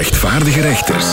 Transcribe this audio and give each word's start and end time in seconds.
rechtvaardige 0.00 0.60
rechters. 0.60 1.06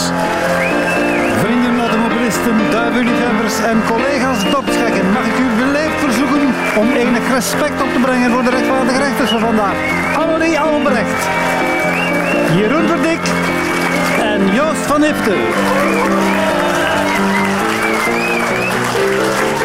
Vrienden, 1.39 1.79
automobilisten, 1.79 2.57
duivenliefhebbers 2.71 3.57
en 3.59 3.83
collega's 3.85 4.43
dokschekken, 4.51 5.11
mag 5.11 5.25
ik 5.25 5.37
u 5.39 5.47
beleefd 5.63 5.99
verzoeken 5.99 6.53
om 6.77 6.91
enig 6.91 7.33
respect 7.33 7.81
op 7.81 7.93
te 7.93 7.99
brengen 7.99 8.31
voor 8.31 8.43
de 8.43 8.49
rechtvaardige 8.49 8.97
rechters 8.97 9.29
van 9.29 9.39
vandaag. 9.39 9.75
Annelie 10.15 10.59
Albrecht, 10.59 11.21
Jeroen 12.55 12.87
Verdik 12.87 13.23
en 14.21 14.53
Joost 14.53 14.85
van 14.91 15.03
Iften. 15.03 15.39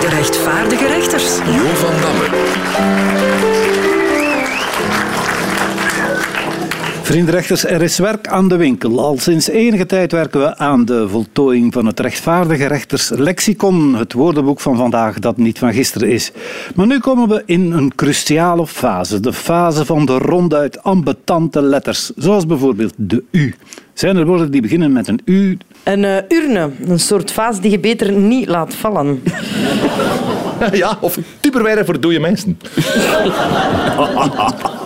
De 0.01 0.09
rechtvaardige 0.09 0.87
rechters. 0.87 1.37
Jo 1.37 1.67
van 1.75 1.95
Damme. 2.01 2.27
Vrienden 7.03 7.35
rechters, 7.35 7.65
er 7.65 7.83
is 7.83 7.99
werk 7.99 8.29
aan 8.29 8.49
de 8.49 8.57
winkel. 8.57 9.01
Al 9.01 9.19
sinds 9.19 9.49
enige 9.49 9.87
tijd 9.87 10.13
werken 10.13 10.41
we 10.41 10.57
aan 10.57 10.85
de 10.85 11.09
voltooiing 11.09 11.73
van 11.73 11.87
het 11.87 12.01
rechtvaardige 12.01 12.67
rechters 12.67 13.09
lexicon, 13.09 13.95
het 13.95 14.13
woordenboek 14.13 14.61
van 14.61 14.77
vandaag 14.77 15.19
dat 15.19 15.37
niet 15.37 15.59
van 15.59 15.73
gisteren 15.73 16.09
is. 16.09 16.33
Maar 16.75 16.87
nu 16.87 16.99
komen 16.99 17.29
we 17.29 17.43
in 17.47 17.73
een 17.73 17.95
cruciale 17.95 18.67
fase, 18.67 19.21
de 19.21 19.33
fase 19.33 19.85
van 19.85 20.07
de 20.07 20.19
ronduit 20.19 20.83
ambetante 20.83 21.63
letters, 21.63 22.13
zoals 22.17 22.47
bijvoorbeeld 22.47 22.95
de 22.97 23.25
U. 23.31 23.55
Zijn 23.93 24.17
er 24.17 24.27
woorden 24.27 24.51
die 24.51 24.63
beginnen 24.63 24.93
met 24.93 25.09
een 25.09 25.21
U? 25.25 25.59
Een 25.83 26.05
eh, 26.05 26.39
urne, 26.39 26.71
een 26.87 27.01
soort 27.01 27.33
vaas 27.33 27.61
die 27.61 27.71
je 27.71 27.79
beter 27.79 28.13
niet 28.13 28.49
laat 28.49 28.75
vallen. 28.75 29.23
Ja, 30.73 30.99
of 31.01 31.19
Tupperware 31.41 31.85
voor 31.85 32.01
dode 32.01 32.19
mensen. 32.19 32.59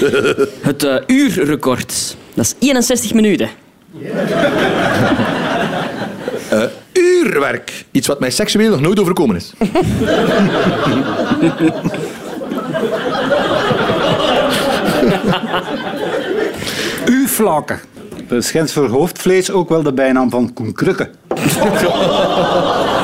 Het 0.60 0.84
eh, 0.84 0.96
uurrecord. 1.06 2.16
Dat 2.34 2.44
is 2.44 2.54
61 2.58 3.14
minuten. 3.14 3.48
Uurwerk. 6.92 7.84
Iets 7.90 8.06
wat 8.06 8.20
mij 8.20 8.30
seksueel 8.30 8.70
nog 8.70 8.80
nooit 8.80 9.00
overkomen 9.00 9.36
is. 9.36 9.52
U-vlakken. 17.04 17.80
Dat 18.28 18.44
schijnt 18.44 18.72
voor 18.72 18.88
hoofdvlees 18.88 19.50
ook 19.50 19.68
wel 19.68 19.82
de 19.82 19.92
bijnaam 19.92 20.30
van 20.30 20.52
Koen 20.52 20.72
Krukke. 20.72 21.10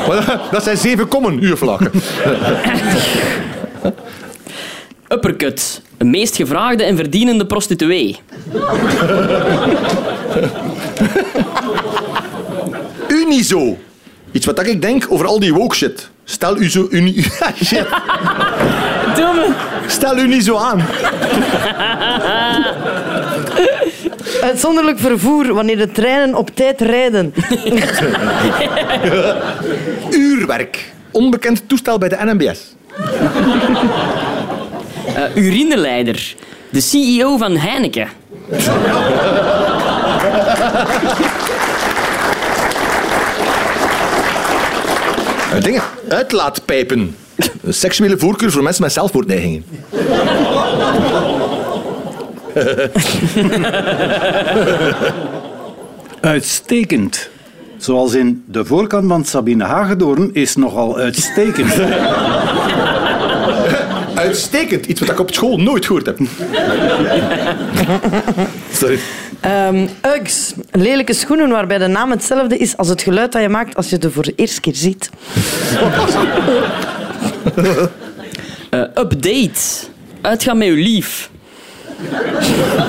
Maar 0.07 0.41
dat 0.51 0.63
zijn 0.63 0.77
zeven 0.77 1.07
kommen 1.07 1.43
uurvlakken. 1.43 1.91
Uppercut. 5.09 5.81
De 5.97 6.05
meest 6.05 6.35
gevraagde 6.35 6.83
en 6.83 6.95
verdienende 6.95 7.45
prostituee. 7.45 8.19
Unizo. 13.07 13.77
Iets 14.31 14.45
wat 14.45 14.67
ik 14.67 14.81
denk 14.81 15.05
over 15.09 15.25
al 15.25 15.39
die 15.39 15.53
woke 15.53 15.75
shit. 15.75 16.09
Stel 16.23 16.57
u 16.57 16.69
zo... 16.69 16.87
Uni... 16.89 17.21
shit. 17.65 17.87
Domme. 19.15 19.47
Stel 19.87 20.17
u 20.17 20.27
niet 20.27 20.43
zo 20.43 20.57
aan. 20.57 20.85
Uitzonderlijk 24.41 24.99
vervoer 24.99 25.53
wanneer 25.53 25.77
de 25.77 25.91
treinen 25.91 26.35
op 26.35 26.49
tijd 26.55 26.81
rijden. 26.81 27.33
Uurwerk. 30.09 30.93
Onbekend 31.11 31.63
toestel 31.67 31.97
bij 31.97 32.09
de 32.09 32.17
NMBS. 32.19 32.75
Eh, 35.17 35.35
urineleider. 35.35 36.35
De 36.69 36.81
CEO 36.81 37.37
van 37.37 37.57
Heineken. 37.57 38.07
Uh, 45.53 45.61
dingen. 45.61 45.81
Uitlaatpijpen. 46.09 47.15
Een 47.61 47.73
seksuele 47.73 48.17
voorkeur 48.17 48.51
voor 48.51 48.63
mensen 48.63 48.83
met 48.83 48.93
zelfmoordneigingen. 48.93 49.65
Uitstekend. 56.21 57.29
Zoals 57.77 58.13
in 58.13 58.43
de 58.47 58.65
voorkant 58.65 59.07
van 59.07 59.25
Sabine 59.25 59.63
Hagedoorn 59.63 60.29
is 60.33 60.55
nogal 60.55 60.97
uitstekend. 60.97 61.73
Uitstekend. 64.17 64.85
Iets 64.85 64.99
wat 64.99 65.09
ik 65.09 65.19
op 65.19 65.33
school 65.33 65.57
nooit 65.57 65.85
gehoord 65.85 66.05
heb. 66.05 66.19
Sorry. 68.79 68.99
Ehm 69.39 69.87
Uggs, 70.01 70.53
lelijke 70.71 71.13
schoenen 71.13 71.49
waarbij 71.49 71.77
de 71.77 71.87
naam 71.87 72.11
hetzelfde 72.11 72.57
is 72.57 72.77
als 72.77 72.87
het 72.87 73.01
geluid 73.01 73.31
dat 73.31 73.41
je 73.41 73.49
maakt 73.49 73.75
als 73.75 73.89
je 73.89 73.97
de 73.97 74.11
voor 74.11 74.23
de 74.23 74.33
eerste 74.35 74.61
keer 74.61 74.75
ziet. 74.75 75.09
Eh, 78.69 78.79
update. 78.79 79.61
Uitgaan 80.21 80.57
met 80.57 80.67
uw 80.67 80.75
lief. 80.75 81.29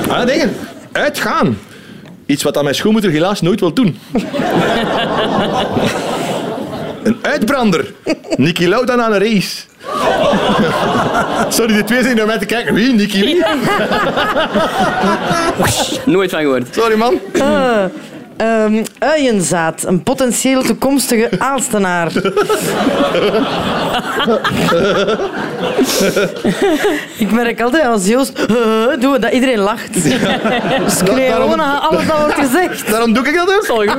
Ah, 0.09 0.27
dingen. 0.27 0.57
Uitgaan. 0.93 1.59
Iets 2.27 2.43
wat 2.43 2.57
aan 2.57 2.63
mijn 2.65 2.75
schoenmoeder 2.75 3.11
helaas 3.11 3.41
nooit 3.41 3.61
wil 3.61 3.73
doen. 3.73 3.99
een 7.03 7.19
uitbrander. 7.23 7.93
Niki 8.37 8.69
Lauda 8.69 9.03
aan 9.03 9.13
een 9.13 9.19
race. 9.19 9.68
Sorry, 11.49 11.73
die 11.73 11.85
twee 11.85 12.03
zijn 12.03 12.17
naar 12.17 12.27
mij 12.27 12.39
te 12.39 12.47
kijken. 12.47 12.75
Wie? 12.75 12.93
Niki 12.95 13.21
wie? 13.21 13.45
Nooit 16.15 16.31
van 16.31 16.41
gehoord. 16.41 16.67
Sorry, 16.75 16.97
man. 16.97 17.15
Ehm 18.37 18.83
uienzaad, 18.99 19.83
een 19.87 20.03
potentieel 20.03 20.63
toekomstige 20.63 21.29
aalstenaar. 21.39 22.11
Ik 27.19 27.31
merk 27.33 27.61
altijd 27.61 27.87
als 27.87 28.07
Joost 28.07 28.39
uh, 28.39 28.47
doe 29.01 29.19
dat 29.19 29.33
iedereen 29.33 29.59
lacht. 29.59 29.93
Dus 30.03 30.03
daarom- 31.05 31.43
gewoon 31.43 31.61
aan 31.63 31.81
alles 31.81 32.07
dat 32.07 32.19
wordt 32.19 32.35
gezegd. 32.35 32.91
Daarom 32.91 33.13
doe 33.13 33.27
ik 33.29 33.35
dat 33.35 33.49
ook. 33.49 33.67
Goed. 33.67 33.97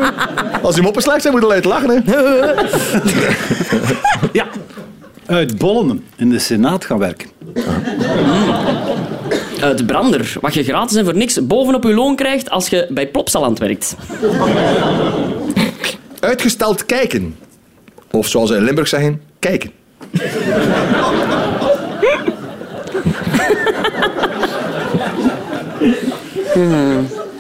Als 0.62 0.76
je 0.76 0.82
hem 0.82 0.90
opgeslagen 0.90 1.22
zijn, 1.22 1.34
moet 1.34 1.42
je 1.42 1.48
altijd 1.48 1.66
lachen. 1.66 2.04
Hè. 2.06 2.14
ja. 4.32 4.46
Uit 5.30 5.58
Bollen 5.58 6.04
in 6.16 6.30
de 6.30 6.40
Senaat 6.40 6.86
gaan 6.86 6.98
werken. 6.98 7.30
Uit 9.62 9.86
brander. 9.86 10.34
Wat 10.42 10.54
je 10.54 10.64
gratis 10.64 10.98
en 10.98 11.06
voor 11.06 11.16
niks 11.16 11.48
bovenop 11.48 11.84
je 11.84 11.94
loon 11.94 12.16
krijgt 12.16 12.50
als 12.50 12.70
je 12.70 12.88
bij 12.90 13.08
Plopsaland 13.08 13.60
werkt. 13.60 13.96
Uitgesteld 16.20 16.86
kijken. 16.86 17.36
Of 18.12 18.28
zoals 18.28 18.50
ze 18.50 18.56
in 18.56 18.64
Limburg 18.64 18.88
zeggen, 18.88 19.22
kijken. 19.40 19.72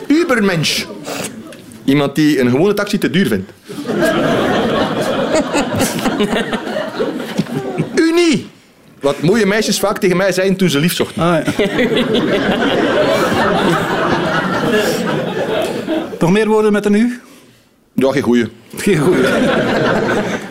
Ubermensch. 0.08 0.86
Iemand 1.84 2.16
die 2.16 2.40
een 2.40 2.50
gewone 2.50 2.74
taxi 2.74 2.98
te 2.98 3.10
duur 3.10 3.28
vindt. 3.28 3.52
Wat 9.02 9.22
mooie 9.22 9.46
meisjes 9.46 9.80
vaak 9.80 9.98
tegen 9.98 10.18
mij 10.18 10.32
zeiden 10.32 10.58
toen 10.58 10.70
ze 10.70 10.80
lief 10.80 10.94
zochten. 10.94 11.22
Ah, 11.22 11.46
ja. 11.46 11.52
Nog 16.20 16.32
meer 16.32 16.48
woorden 16.48 16.72
met 16.72 16.86
een 16.86 16.94
U? 16.94 17.20
Ja, 17.94 18.12
geen 18.12 18.22
goeie. 18.22 18.48
Geen 18.76 18.98
goeie. 18.98 19.24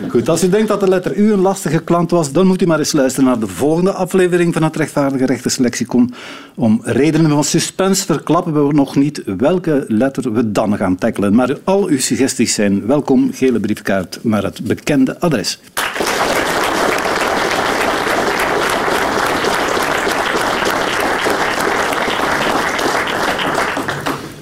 Goed, 0.09 0.29
als 0.29 0.43
u 0.43 0.49
denkt 0.49 0.67
dat 0.67 0.79
de 0.79 0.87
letter 0.87 1.15
U 1.15 1.31
een 1.33 1.39
lastige 1.39 1.79
klant 1.79 2.11
was, 2.11 2.31
dan 2.31 2.47
moet 2.47 2.61
u 2.61 2.65
maar 2.65 2.79
eens 2.79 2.91
luisteren 2.91 3.29
naar 3.29 3.39
de 3.39 3.47
volgende 3.47 3.91
aflevering 3.91 4.53
van 4.53 4.63
het 4.63 4.75
Rechtvaardige 4.75 5.25
Rechterslexicon. 5.25 6.13
Om 6.55 6.81
redenen 6.83 7.29
van 7.29 7.43
suspense 7.43 8.05
verklappen 8.05 8.67
we 8.67 8.73
nog 8.73 8.95
niet 8.95 9.21
welke 9.37 9.85
letter 9.87 10.33
we 10.33 10.51
dan 10.51 10.77
gaan 10.77 10.95
tackelen. 10.95 11.35
Maar 11.35 11.57
al 11.63 11.87
uw 11.87 11.99
suggesties 11.99 12.53
zijn 12.53 12.85
welkom. 12.85 13.29
Gele 13.33 13.59
briefkaart 13.59 14.19
naar 14.21 14.43
het 14.43 14.63
bekende 14.63 15.19
adres. 15.19 15.59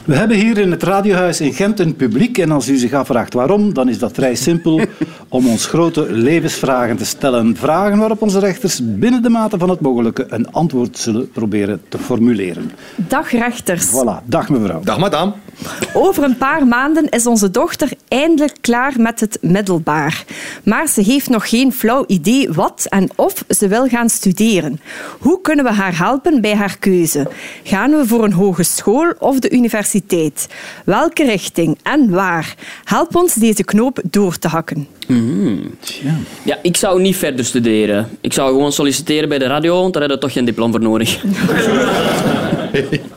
We 0.07 0.15
hebben 0.15 0.37
hier 0.37 0.57
in 0.57 0.71
het 0.71 0.83
radiohuis 0.83 1.41
in 1.41 1.53
Gent 1.53 1.79
een 1.79 1.95
publiek 1.95 2.37
en 2.37 2.51
als 2.51 2.69
u 2.69 2.77
zich 2.77 2.93
afvraagt 2.93 3.33
waarom, 3.33 3.73
dan 3.73 3.89
is 3.89 3.99
dat 3.99 4.11
vrij 4.11 4.35
simpel 4.35 4.81
om 5.29 5.47
ons 5.47 5.65
grote 5.65 6.11
levensvragen 6.11 6.97
te 6.97 7.05
stellen. 7.05 7.55
Vragen 7.55 7.97
waarop 7.97 8.21
onze 8.21 8.39
rechters 8.39 8.79
binnen 8.83 9.21
de 9.21 9.29
mate 9.29 9.57
van 9.57 9.69
het 9.69 9.79
mogelijke 9.79 10.25
een 10.29 10.51
antwoord 10.51 10.97
zullen 10.97 11.31
proberen 11.31 11.81
te 11.89 11.97
formuleren. 11.97 12.71
Dag 12.95 13.31
rechters. 13.31 13.87
Voilà, 13.87 14.25
dag 14.25 14.49
mevrouw. 14.49 14.81
Dag 14.83 14.97
madame. 14.99 15.33
Over 15.93 16.23
een 16.23 16.37
paar 16.37 16.67
maanden 16.67 17.09
is 17.09 17.27
onze 17.27 17.51
dochter 17.51 17.89
eindelijk 18.07 18.57
klaar 18.61 18.93
met 18.97 19.19
het 19.19 19.37
middelbaar. 19.41 20.23
Maar 20.63 20.87
ze 20.87 21.01
heeft 21.01 21.29
nog 21.29 21.49
geen 21.49 21.73
flauw 21.73 22.03
idee 22.07 22.51
wat 22.51 22.85
en 22.89 23.09
of 23.15 23.43
ze 23.49 23.67
wil 23.67 23.87
gaan 23.87 24.09
studeren. 24.09 24.79
Hoe 25.19 25.41
kunnen 25.41 25.65
we 25.65 25.71
haar 25.71 25.97
helpen 25.97 26.41
bij 26.41 26.55
haar 26.55 26.77
keuze? 26.79 27.27
Gaan 27.63 27.91
we 27.91 28.07
voor 28.07 28.23
een 28.23 28.33
hogeschool 28.33 29.13
of 29.19 29.39
de 29.39 29.49
universiteit? 29.49 30.47
Welke 30.85 31.23
richting 31.23 31.77
en 31.83 32.09
waar? 32.09 32.55
Help 32.83 33.15
ons 33.15 33.33
deze 33.33 33.63
knoop 33.63 33.99
door 34.03 34.37
te 34.37 34.47
hakken. 34.47 34.87
Ja, 36.43 36.57
ik 36.61 36.77
zou 36.77 37.01
niet 37.01 37.15
verder 37.15 37.45
studeren. 37.45 38.09
Ik 38.21 38.33
zou 38.33 38.51
gewoon 38.51 38.71
solliciteren 38.71 39.29
bij 39.29 39.37
de 39.37 39.47
radio, 39.47 39.81
want 39.81 39.93
daar 39.93 40.01
heb 40.01 40.11
je 40.11 40.17
toch 40.17 40.33
geen 40.33 40.45
diploma 40.45 40.71
voor 40.71 40.81
nodig. 40.81 41.23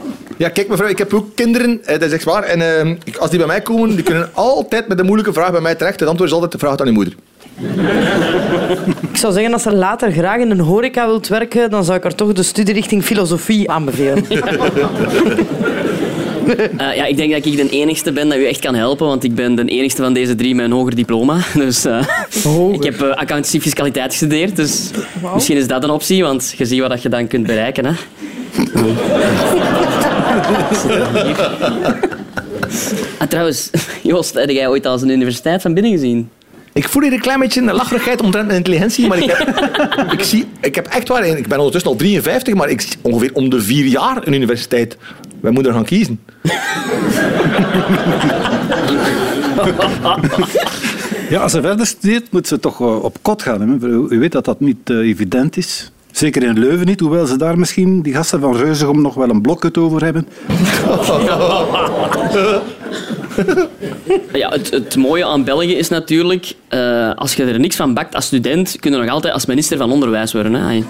Ja, 0.40 0.48
kijk 0.48 0.68
mevrouw, 0.68 0.88
ik 0.88 0.98
heb 0.98 1.14
ook 1.14 1.26
kinderen, 1.34 1.80
eh, 1.84 1.92
dat 1.98 2.02
is 2.08 2.12
echt 2.12 2.24
waar. 2.24 2.42
En 2.42 2.60
eh, 2.60 2.94
ik- 3.04 3.16
als 3.16 3.30
die 3.30 3.38
bij 3.38 3.48
mij 3.48 3.60
komen, 3.60 3.88
die 3.94 4.02
kunnen 4.02 4.28
altijd 4.32 4.88
met 4.88 4.98
een 4.98 5.04
moeilijke 5.06 5.32
vraag 5.32 5.50
bij 5.50 5.60
mij 5.60 5.74
terecht. 5.74 6.00
Het 6.00 6.08
antwoord 6.08 6.28
is 6.30 6.34
altijd, 6.34 6.52
de 6.52 6.58
vraag 6.58 6.78
aan 6.78 6.86
je 6.86 6.92
moeder. 6.92 7.14
Ik 9.10 9.16
zou 9.16 9.32
zeggen, 9.32 9.52
als 9.52 9.62
ze 9.62 9.72
later 9.74 10.12
graag 10.12 10.40
in 10.40 10.50
een 10.50 10.60
horeca 10.60 11.06
wilt 11.06 11.28
werken, 11.28 11.70
dan 11.70 11.84
zou 11.84 11.96
ik 11.96 12.02
haar 12.02 12.14
toch 12.14 12.32
de 12.32 12.42
studierichting 12.42 13.02
filosofie 13.04 13.70
aanbevelen. 13.70 14.24
Eh, 16.76 16.96
ja, 16.96 17.04
ik 17.04 17.16
denk 17.16 17.32
dat 17.32 17.44
ik 17.46 17.56
de 17.56 17.68
enigste 17.70 18.12
ben 18.12 18.28
dat 18.28 18.38
u 18.38 18.46
echt 18.46 18.60
kan 18.60 18.74
helpen, 18.74 19.06
want 19.06 19.24
ik 19.24 19.34
ben 19.34 19.54
de 19.54 19.64
enigste 19.64 20.02
van 20.02 20.12
deze 20.12 20.34
drie 20.34 20.54
met 20.54 20.64
een 20.64 20.72
hoger 20.72 20.94
diploma. 20.94 21.36
Dus 21.54 21.84
eh, 21.84 22.04
ik 22.72 22.82
heb 22.82 23.02
uh, 23.02 23.10
accountancy 23.10 23.60
fiscaliteit 23.60 24.10
gestudeerd, 24.10 24.56
dus 24.56 24.90
misschien 25.34 25.56
is 25.56 25.66
dat 25.66 25.84
een 25.84 25.90
optie, 25.90 26.22
want 26.22 26.54
je 26.56 26.64
ziet 26.66 26.80
wat 26.80 27.02
je 27.02 27.08
dan 27.08 27.26
kunt 27.26 27.46
bereiken. 27.46 27.84
Hè. 27.84 27.92
Ah, 33.18 33.28
trouwens, 33.28 33.70
Joost, 34.02 34.34
heb 34.34 34.50
jij 34.50 34.68
ooit 34.68 34.86
als 34.86 35.02
een 35.02 35.08
universiteit 35.08 35.62
van 35.62 35.74
binnen 35.74 35.92
gezien? 35.92 36.30
Ik 36.72 36.88
voel 36.88 37.02
hier 37.02 37.12
een 37.12 37.20
klein 37.20 37.40
beetje 37.40 37.60
een 37.60 37.72
lacherigheid 37.72 38.22
omtrent 38.22 38.46
mijn 38.46 38.58
intelligentie, 38.58 39.06
maar 39.06 39.18
ik 39.18 39.30
heb, 39.30 39.48
ik, 40.18 40.22
zie, 40.22 40.46
ik 40.60 40.74
heb 40.74 40.86
echt 40.86 41.08
waar, 41.08 41.26
ik 41.26 41.48
ben 41.48 41.58
ondertussen 41.58 41.90
al 41.90 41.96
53, 41.96 42.54
maar 42.54 42.68
ik 42.68 42.80
zie 42.80 42.96
ongeveer 43.02 43.30
om 43.34 43.50
de 43.50 43.60
vier 43.60 43.84
jaar 43.84 44.26
een 44.26 44.32
universiteit. 44.32 44.96
Wij 45.40 45.50
moeten 45.50 45.72
gaan 45.72 45.84
kiezen. 45.84 46.20
Ja, 51.30 51.40
als 51.40 51.52
ze 51.52 51.60
verder 51.60 51.86
studeert, 51.86 52.32
moet 52.32 52.46
ze 52.46 52.60
toch 52.60 52.80
uh, 52.80 53.02
op 53.04 53.16
kot 53.22 53.42
gaan. 53.42 53.60
Hè? 53.60 53.88
U 53.88 54.18
weet 54.18 54.32
dat 54.32 54.44
dat 54.44 54.60
niet 54.60 54.90
uh, 54.90 55.08
evident 55.08 55.56
is. 55.56 55.90
Zeker 56.12 56.42
in 56.42 56.58
Leuven 56.58 56.86
niet, 56.86 57.00
hoewel 57.00 57.26
ze 57.26 57.36
daar 57.36 57.58
misschien, 57.58 58.02
die 58.02 58.14
gasten 58.14 58.40
van 58.40 58.56
Reuzegom, 58.56 59.02
nog 59.02 59.14
wel 59.14 59.30
een 59.30 59.42
blokhut 59.42 59.78
over 59.78 60.04
hebben. 60.04 60.28
Ja, 64.32 64.48
het, 64.48 64.70
het, 64.70 64.96
mooie 64.96 65.24
aan 65.24 65.44
België 65.44 65.74
is 65.74 65.88
natuurlijk, 65.88 66.54
uh, 66.70 67.10
als 67.14 67.34
je 67.34 67.44
er 67.44 67.60
niks 67.60 67.76
van 67.76 67.94
bakt 67.94 68.14
als 68.14 68.24
student, 68.24 68.76
kun 68.80 68.92
je 68.92 68.98
nog 68.98 69.08
altijd 69.08 69.34
als 69.34 69.46
minister 69.46 69.78
van 69.78 69.92
Onderwijs 69.92 70.32
worden. 70.32 70.54
Hè? 70.54 70.82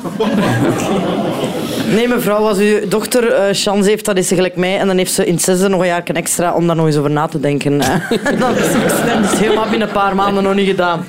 Nee, 1.95 2.09
mevrouw, 2.09 2.47
als 2.49 2.59
uw 2.59 2.89
dochter 2.89 3.25
uh, 3.25 3.39
chance 3.53 3.89
heeft, 3.89 4.05
dan 4.05 4.17
is 4.17 4.29
ze 4.29 4.35
gelijk 4.35 4.57
mij. 4.57 4.79
En 4.79 4.87
dan 4.87 4.97
heeft 4.97 5.13
ze 5.13 5.27
in 5.27 5.35
het 5.35 5.43
zesde 5.43 5.69
nog 5.69 5.81
een 5.81 5.87
jaar 5.87 6.03
extra 6.05 6.53
om 6.53 6.67
daar 6.67 6.77
nog 6.77 6.87
eens 6.87 6.97
over 6.97 7.11
na 7.11 7.27
te 7.27 7.41
denken. 7.41 7.79
dat 8.39 8.57
is, 8.57 8.73
dat 9.07 9.33
is 9.33 9.39
helemaal 9.39 9.69
binnen 9.69 9.89
een 9.89 9.95
paar 9.95 10.15
maanden 10.15 10.43
nog 10.43 10.55
niet 10.55 10.69
gedaan. 10.69 11.05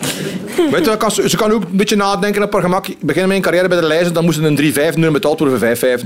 Weet 0.69 0.85
je, 0.85 0.97
kan, 0.97 1.11
ze 1.11 1.37
kan 1.37 1.51
ook 1.51 1.63
een 1.63 1.77
beetje 1.77 1.95
nadenken 1.95 2.43
op 2.43 2.53
haar 2.53 2.61
gemak. 2.61 2.87
Ik 2.87 2.97
begin 2.99 3.27
mijn 3.27 3.41
carrière 3.41 3.67
bij 3.67 3.79
de 3.79 3.87
lijzen, 3.87 4.13
dan 4.13 4.23
moest 4.23 4.37
ze 4.37 4.45
een 4.45 4.55
3 4.55 4.73
5 4.73 4.95
nu 4.95 5.11
betaald 5.11 5.39
worden 5.39 5.59
voor 5.59 5.67
5 5.67 5.79
5 5.79 6.03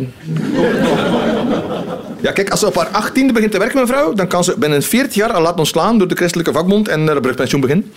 Ja, 2.22 2.32
kijk, 2.32 2.50
als 2.50 2.60
ze 2.60 2.68
op 2.68 2.76
haar 2.76 3.04
18e 3.04 3.34
begint 3.34 3.52
te 3.52 3.60
werken, 3.60 3.80
mevrouw, 3.80 4.14
dan 4.14 4.28
kan 4.28 4.44
ze 4.44 4.56
binnen 4.58 4.82
40 4.84 5.14
jaar 5.14 5.32
al 5.32 5.42
laten 5.42 5.58
ontslaan 5.60 5.98
door 5.98 6.08
de 6.08 6.16
christelijke 6.16 6.52
vakbond 6.52 6.88
en 6.88 7.04
naar 7.04 7.16
een 7.16 7.22
brugpensioen 7.22 7.62
beginnen. 7.62 7.92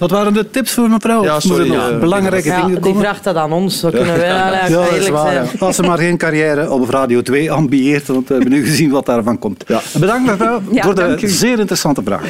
Wat 0.00 0.10
waren 0.10 0.32
de 0.34 0.50
tips 0.50 0.72
voor 0.72 0.88
mevrouw? 0.90 1.22
Ja, 1.24 1.40
sorry. 1.40 1.68
Nog 1.68 1.88
Ja, 1.90 1.98
belangrijke 1.98 2.48
ja, 2.48 2.54
dingen 2.60 2.70
die 2.74 2.80
komen? 2.80 3.00
vraagt 3.02 3.24
dat 3.24 3.36
aan 3.36 3.52
ons. 3.52 3.78
Zo 3.80 3.90
kunnen 3.90 4.16
wij 4.16 4.26
Ja, 4.26 4.36
ja, 4.54 4.68
dat 4.68 4.86
is 4.86 4.92
eerlijk 4.94 5.12
waar. 5.14 5.32
zijn. 5.32 5.46
ja. 5.58 5.66
Als 5.66 5.76
ze 5.76 5.82
maar 5.82 5.98
geen 5.98 6.16
carrière 6.16 6.70
op 6.70 6.88
Radio 6.88 7.22
2 7.22 7.52
ambieert, 7.52 8.06
want 8.06 8.28
we 8.28 8.34
hebben 8.34 8.52
nu 8.52 8.64
gezien 8.64 8.90
wat 8.90 9.06
daarvan 9.06 9.38
komt. 9.38 9.64
Ja. 9.66 9.80
Bedankt 9.98 10.30
mevrouw 10.30 10.60
Ja, 10.72 10.82
voor 10.82 10.94
de 10.94 11.16
zeer 11.24 11.58
interessante 11.58 12.02
vraag. 12.04 12.22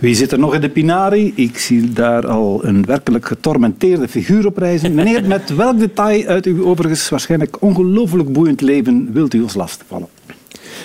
Wie 0.00 0.14
zit 0.14 0.32
er 0.32 0.38
nog 0.38 0.54
in 0.54 0.60
de 0.60 0.68
Pinari? 0.68 1.32
Ik 1.34 1.58
zie 1.58 1.92
daar 1.92 2.26
al 2.26 2.64
een 2.64 2.84
werkelijk 2.84 3.26
getormenteerde 3.26 4.08
figuur 4.08 4.46
op 4.46 4.56
reizen. 4.56 4.94
Meneer, 4.94 5.24
met 5.24 5.54
welk 5.54 5.78
detail 5.78 6.26
uit 6.26 6.46
uw 6.46 6.64
overigens 6.64 7.08
waarschijnlijk 7.08 7.56
ongelooflijk 7.62 8.32
boeiend 8.32 8.60
leven 8.60 9.12
wilt 9.12 9.34
u 9.34 9.42
ons 9.42 9.54
lastigvallen? 9.54 10.08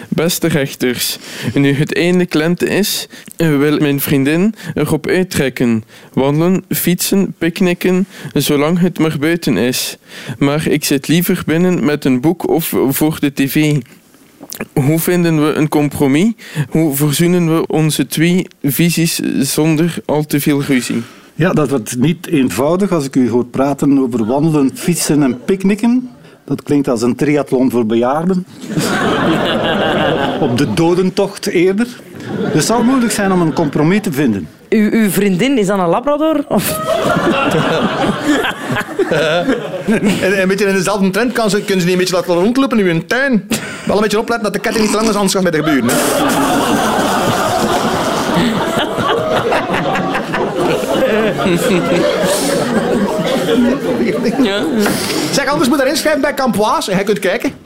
Beste 0.10 0.48
rechters, 0.48 1.18
nu 1.54 1.74
het 1.74 1.96
einde 1.96 2.26
lente 2.30 2.68
is, 2.68 3.08
wil 3.38 3.80
mijn 3.80 4.00
vriendin 4.00 4.56
erop 4.74 5.08
uittrekken. 5.08 5.84
Wandelen, 6.14 6.64
fietsen, 6.70 7.34
picknicken, 7.38 8.08
zolang 8.34 8.80
het 8.80 9.00
maar 9.00 9.18
buiten 9.20 9.58
is. 9.58 9.98
Maar 10.38 10.68
ik 10.68 10.84
zit 10.84 11.08
liever 11.08 11.44
binnen 11.46 11.86
met 11.86 12.06
een 12.06 12.22
boek 12.22 12.48
of 12.50 12.74
voor 12.90 13.18
de 13.20 13.34
tv. 13.34 13.82
Hoe 14.74 15.00
vinden 15.00 15.46
we 15.46 15.54
een 15.54 15.70
compromis? 15.70 16.34
Hoe 16.70 16.96
verzoenen 16.96 17.56
we 17.56 17.68
onze 17.68 18.08
twee 18.08 18.48
visies 18.64 19.20
zonder 19.40 19.98
al 20.06 20.26
te 20.26 20.40
veel 20.40 20.62
ruzie? 20.62 21.04
Ja, 21.36 21.54
dat 21.54 21.70
wordt 21.70 21.98
niet 21.98 22.28
eenvoudig 22.28 22.92
als 22.92 23.06
ik 23.06 23.16
u 23.16 23.30
hoor 23.30 23.46
praten 23.46 24.00
over 24.00 24.26
wandelen, 24.26 24.72
fietsen 24.74 25.24
en 25.24 25.44
picknicken. 25.46 26.10
Dat 26.46 26.64
klinkt 26.64 26.88
als 26.88 27.02
een 27.02 27.16
triathlon 27.16 27.72
voor 27.72 27.86
bejaarden. 27.86 28.46
Op 30.46 30.58
de 30.58 30.74
dodentocht 30.74 31.48
eerder. 31.48 31.86
Dus 31.86 32.54
het 32.54 32.66
zal 32.66 32.84
moeilijk 32.84 33.12
zijn 33.12 33.32
om 33.32 33.42
een 33.42 33.54
compromis 33.54 34.02
te 34.02 34.12
vinden. 34.12 34.48
U, 34.70 35.02
uw 35.02 35.10
vriendin, 35.10 35.58
is 35.58 35.68
dat 35.68 35.80
een 35.80 35.88
labrador? 35.88 36.46
Of... 36.48 36.80
En 40.22 40.42
een 40.42 40.48
beetje 40.48 40.66
in 40.66 40.74
dezelfde 40.74 41.10
trend 41.10 41.32
kan 41.32 41.50
ze, 41.50 41.62
kunnen 41.62 41.80
ze 41.80 41.86
niet 41.86 41.94
een 41.94 41.98
beetje 41.98 42.16
laten 42.16 42.34
rondlopen 42.34 42.80
in 42.80 42.86
hun 42.86 43.06
tuin. 43.06 43.48
Wel 43.86 43.96
een 43.96 44.02
beetje 44.02 44.20
opletten 44.20 44.44
dat 44.44 44.54
de 44.54 44.60
ketting 44.60 44.84
niet 44.84 44.94
te 44.94 44.98
lang 44.98 45.10
is, 45.10 45.16
anders 45.16 45.34
gaat 45.34 45.44
met 45.44 45.54
de 45.54 45.64
gebeuren. 45.64 45.90
Hè. 45.90 45.96
Ja. 54.44 54.60
Zeg, 55.32 55.48
anders 55.48 55.70
moet 55.70 55.78
je 55.78 55.84
erin 55.86 55.96
schrijven 55.98 56.22
bij 56.22 56.34
Campoise 56.34 56.92
en 56.92 56.96
jij 56.98 57.06
kunt 57.06 57.20
kijken. 57.20 57.52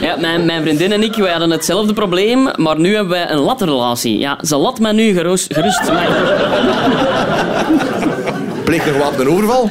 Ja, 0.00 0.16
mijn, 0.16 0.44
mijn 0.46 0.62
vriendin 0.62 0.92
en 0.92 1.02
ik 1.02 1.14
wij 1.14 1.30
hadden 1.30 1.50
hetzelfde 1.50 1.92
probleem, 1.92 2.48
maar 2.56 2.78
nu 2.80 2.94
hebben 2.94 3.12
wij 3.12 3.30
een 3.30 3.38
latrelatie. 3.38 4.18
Ja, 4.18 4.38
ze 4.42 4.56
lat 4.56 4.78
mij 4.78 4.92
nu 4.92 5.12
gerust. 5.12 5.54
gerust 5.54 5.92
maar- 5.92 6.08
Pleegt 8.64 8.86
een 8.86 9.28
overval. 9.28 9.70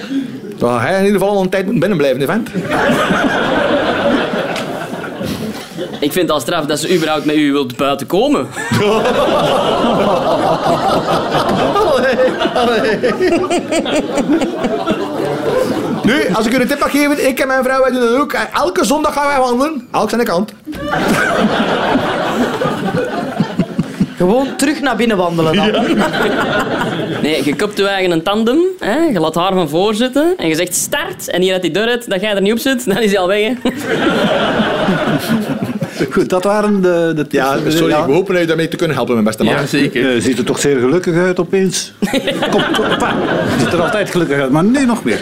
Ga 0.60 0.79
hij 0.79 0.98
in 1.00 1.05
ieder 1.05 1.19
geval 1.19 1.36
al 1.36 1.41
een 1.41 1.50
tijd 1.50 1.63
moeten 1.65 1.79
binnenblijven, 1.79 2.19
hè, 2.19 2.25
vent. 2.25 2.50
Ik 6.00 6.12
vind 6.12 6.27
het 6.27 6.32
al 6.32 6.39
straf 6.39 6.65
dat 6.65 6.79
ze 6.79 6.96
überhaupt 6.96 7.25
met 7.25 7.36
u 7.36 7.51
wilt 7.51 7.77
buiten 7.77 8.08
komen. 8.08 8.48
Nu, 16.03 16.27
als 16.34 16.46
ik 16.46 16.53
u 16.53 16.62
een 16.62 16.68
tip 16.68 16.79
mag 16.79 16.91
geven, 16.91 17.27
ik 17.27 17.39
en 17.39 17.48
mijn 17.48 17.63
vrouw, 17.63 17.82
wij 17.82 17.91
doen 17.91 18.00
dat 18.01 18.15
ook. 18.15 18.34
Elke 18.53 18.86
zondag 18.86 19.13
gaan 19.13 19.27
wij 19.27 19.39
wandelen. 19.39 19.88
Elk 19.91 20.10
zijn 20.10 20.22
de 20.22 20.27
kant. 20.27 20.53
Gewoon 24.18 24.56
terug 24.56 24.82
naar 24.82 24.96
binnen 24.96 25.18
wandelen 25.18 25.56
dan. 25.56 25.98
Nee, 27.22 27.46
je 27.46 27.56
kopt 27.56 27.77
je 27.77 27.88
eigen 27.88 28.12
een 28.12 28.24
tandem, 28.24 28.60
hè? 28.79 28.98
je 28.98 29.20
laat 29.20 29.36
haar 29.36 29.53
van 29.53 29.70
voor 29.70 29.96
zitten 29.96 30.34
en 30.38 30.48
je 30.48 30.56
zegt 30.56 30.75
start. 30.75 31.29
En 31.29 31.41
hier 31.41 31.53
uit 31.53 31.62
die 31.62 31.72
deur 31.72 31.88
uit, 31.88 32.10
dat 32.10 32.22
jij 32.22 32.36
er 32.36 32.41
niet 32.41 32.51
op 32.51 32.60
zit, 32.60 32.86
dan 32.86 32.98
is 32.98 33.12
hij 33.12 33.20
al 33.20 33.27
weg. 33.27 33.41
Hè? 33.41 33.53
Goed, 36.13 36.29
dat 36.29 36.44
waren 36.44 36.82
de, 36.82 37.12
de 37.15 37.25
Ja, 37.29 37.58
sorry, 37.68 38.06
we 38.06 38.12
hopen 38.12 38.41
u 38.41 38.46
daarmee 38.46 38.68
te 38.68 38.75
kunnen 38.75 38.96
helpen, 38.96 39.13
mijn 39.13 39.25
beste 39.25 39.44
man. 39.44 39.53
Ja, 39.53 39.65
zeker. 39.65 40.13
Je 40.13 40.22
ziet 40.22 40.38
er 40.38 40.44
toch 40.44 40.60
zeer 40.60 40.79
gelukkig 40.79 41.15
uit 41.15 41.39
opeens. 41.39 41.94
Kom, 42.51 42.63
kom, 42.74 42.98
pa. 42.98 43.15
Je 43.58 43.60
ziet 43.60 43.74
er 43.74 43.82
altijd 43.82 44.10
gelukkig 44.10 44.39
uit, 44.39 44.51
maar 44.51 44.63
nu 44.63 44.86
nog 44.86 45.03
meer. 45.03 45.22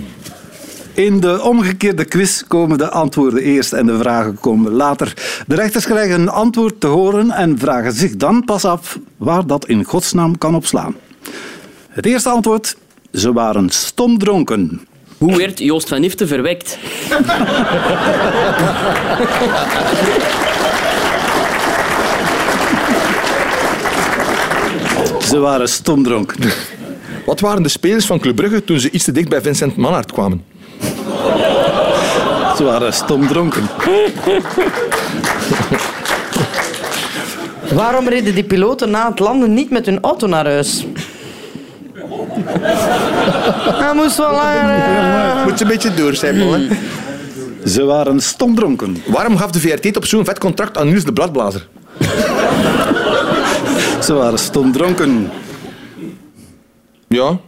In 1.00 1.20
de 1.20 1.42
omgekeerde 1.42 2.04
quiz 2.04 2.42
komen 2.48 2.78
de 2.78 2.90
antwoorden 2.90 3.42
eerst 3.42 3.72
en 3.72 3.86
de 3.86 3.98
vragen 3.98 4.40
komen 4.40 4.72
later. 4.72 5.14
De 5.46 5.54
rechters 5.54 5.84
krijgen 5.84 6.20
een 6.20 6.28
antwoord 6.28 6.80
te 6.80 6.86
horen 6.86 7.30
en 7.30 7.58
vragen 7.58 7.92
zich 7.92 8.16
dan 8.16 8.44
pas 8.44 8.64
af 8.64 8.98
waar 9.16 9.46
dat 9.46 9.66
in 9.66 9.84
godsnaam 9.84 10.38
kan 10.38 10.54
opslaan. 10.54 10.94
Het 11.88 12.06
eerste 12.06 12.28
antwoord: 12.28 12.76
ze 13.12 13.32
waren 13.32 13.70
stomdronken. 13.70 14.86
Hoe 15.18 15.36
werd 15.36 15.58
Joost 15.58 15.88
van 15.88 16.00
Nifte 16.00 16.26
verwekt? 16.26 16.78
Ze 25.28 25.38
waren 25.38 25.68
stomdronken. 25.68 26.50
Wat 27.26 27.40
waren 27.40 27.62
de 27.62 27.68
spelers 27.68 28.06
van 28.06 28.20
Club 28.20 28.36
Brugge 28.36 28.64
toen 28.64 28.80
ze 28.80 28.90
iets 28.90 29.04
te 29.04 29.12
dicht 29.12 29.28
bij 29.28 29.42
Vincent 29.42 29.76
Manhart 29.76 30.12
kwamen? 30.12 30.49
Ze 32.56 32.64
waren 32.64 32.92
stomdronken. 32.92 33.62
Waarom 37.74 38.08
reden 38.08 38.34
die 38.34 38.44
piloten 38.44 38.90
na 38.90 39.08
het 39.08 39.18
landen 39.18 39.54
niet 39.54 39.70
met 39.70 39.86
hun 39.86 39.98
auto 40.00 40.26
naar 40.26 40.44
huis? 40.46 40.86
Hij 43.72 43.94
moest 43.94 44.16
wel 44.16 44.30
langer. 44.32 45.44
Moet 45.46 45.58
je 45.58 45.64
een 45.64 45.70
beetje 45.70 45.94
doorcijpelen. 45.94 46.68
hè? 46.68 46.76
Ze 47.68 47.84
waren 47.84 48.20
stomdronken. 48.20 49.02
Waarom 49.06 49.36
gaf 49.36 49.50
de 49.50 49.60
VRT 49.60 49.96
op 49.96 50.04
zo'n 50.06 50.24
vet 50.24 50.38
contract 50.38 50.78
aan 50.78 50.88
Niels 50.88 51.04
de 51.04 51.12
Bladblazer? 51.12 51.68
Ze 54.02 54.12
waren 54.12 54.38
stomdronken. 54.38 55.30
Ja, 57.08 57.38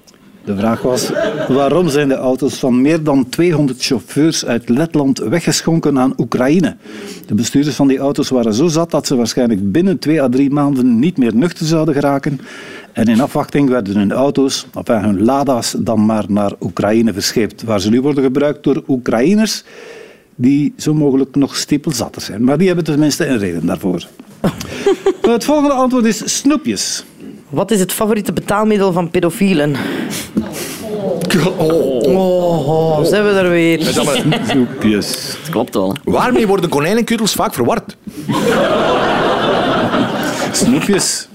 De 0.44 0.56
vraag 0.56 0.82
was, 0.82 1.10
waarom 1.48 1.88
zijn 1.88 2.08
de 2.08 2.14
auto's 2.14 2.54
van 2.54 2.80
meer 2.80 3.02
dan 3.02 3.28
200 3.28 3.82
chauffeurs 3.82 4.44
uit 4.44 4.68
Letland 4.68 5.18
weggeschonken 5.18 5.98
aan 5.98 6.14
Oekraïne? 6.16 6.76
De 7.26 7.34
bestuurders 7.34 7.76
van 7.76 7.88
die 7.88 7.98
auto's 7.98 8.28
waren 8.28 8.54
zo 8.54 8.68
zat 8.68 8.90
dat 8.90 9.06
ze 9.06 9.16
waarschijnlijk 9.16 9.72
binnen 9.72 9.98
twee 9.98 10.22
à 10.22 10.28
drie 10.28 10.50
maanden 10.50 10.98
niet 10.98 11.18
meer 11.18 11.34
nuchter 11.34 11.66
zouden 11.66 11.94
geraken. 11.94 12.40
En 12.92 13.06
in 13.06 13.20
afwachting 13.20 13.68
werden 13.68 13.96
hun 13.96 14.12
auto's, 14.12 14.66
enfin 14.74 15.02
hun 15.02 15.24
Lada's, 15.24 15.74
dan 15.78 16.06
maar 16.06 16.24
naar 16.28 16.52
Oekraïne 16.60 17.12
verscheept, 17.12 17.62
waar 17.62 17.80
ze 17.80 17.90
nu 17.90 18.00
worden 18.00 18.22
gebruikt 18.22 18.64
door 18.64 18.82
Oekraïners 18.88 19.64
die 20.34 20.72
zo 20.76 20.94
mogelijk 20.94 21.36
nog 21.36 21.56
stipelzatter 21.56 22.22
zijn. 22.22 22.44
Maar 22.44 22.58
die 22.58 22.66
hebben 22.66 22.84
tenminste 22.84 23.26
een 23.26 23.38
reden 23.38 23.66
daarvoor. 23.66 24.06
Het 25.20 25.44
volgende 25.44 25.74
antwoord 25.74 26.04
is 26.04 26.38
snoepjes. 26.38 27.04
Wat 27.48 27.70
is 27.70 27.80
het 27.80 27.92
favoriete 27.92 28.32
betaalmiddel 28.32 28.92
van 28.92 29.10
pedofielen? 29.10 29.76
Oh, 31.58 32.06
oh, 32.06 33.04
zijn 33.04 33.24
we 33.24 33.30
er 33.30 33.50
weer. 33.50 33.82
Snoepjes. 34.48 35.36
Dat 35.40 35.50
klopt 35.50 35.74
wel. 35.74 35.96
waarmee 36.04 36.46
worden 36.46 36.70
konijnenkuddels 36.70 37.32
vaak 37.32 37.54
verward? 37.54 37.96
Snoepjes. 40.52 41.28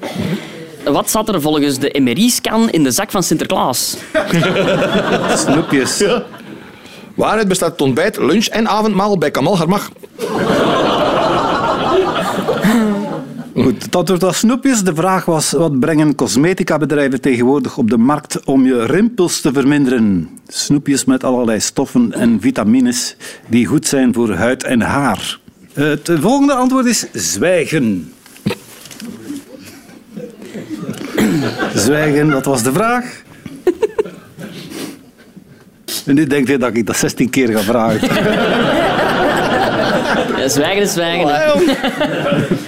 Wat 0.83 1.09
zat 1.09 1.29
er 1.29 1.41
volgens 1.41 1.79
de 1.79 1.99
MRI-scan 2.01 2.69
in 2.69 2.83
de 2.83 2.91
zak 2.91 3.11
van 3.11 3.23
Sinterklaas? 3.23 3.97
Snoepjes. 5.35 6.03
Waaruit 7.15 7.47
bestaat 7.47 7.71
het 7.71 7.81
ontbijt, 7.81 8.17
lunch 8.17 8.45
en 8.45 8.67
avondmaal 8.67 9.17
bij 9.17 9.31
Kamal 9.31 9.55
Garmach? 9.55 9.89
Goed, 13.63 13.83
het 13.83 13.95
antwoord 13.95 14.21
was 14.21 14.37
snoepjes. 14.37 14.83
De 14.83 14.95
vraag 14.95 15.25
was, 15.25 15.51
wat 15.51 15.79
brengen 15.79 16.15
cosmetica-bedrijven 16.15 17.21
tegenwoordig 17.21 17.77
op 17.77 17.89
de 17.89 17.97
markt 17.97 18.45
om 18.45 18.65
je 18.65 18.85
rimpels 18.85 19.41
te 19.41 19.53
verminderen? 19.53 20.29
Snoepjes 20.47 21.05
met 21.05 21.23
allerlei 21.23 21.59
stoffen 21.59 22.13
en 22.13 22.37
vitamines 22.41 23.15
die 23.47 23.65
goed 23.65 23.87
zijn 23.87 24.13
voor 24.13 24.33
huid 24.33 24.63
en 24.63 24.81
haar. 24.81 25.39
Het 25.73 26.11
volgende 26.19 26.53
antwoord 26.53 26.85
is 26.85 27.05
zwijgen. 27.13 28.13
Zwijgen, 31.75 32.29
dat 32.29 32.45
was 32.45 32.63
de 32.63 32.71
vraag. 32.71 33.23
En 36.05 36.15
nu 36.15 36.27
denkt 36.27 36.49
je 36.49 36.57
dat 36.57 36.75
ik 36.75 36.85
dat 36.85 36.97
16 36.97 37.29
keer 37.29 37.57
ga 37.57 37.61
vragen. 37.61 38.96
Ja, 40.37 40.47
zwijgen 40.47 40.81
is 40.81 40.93
zwijgen. 40.93 41.27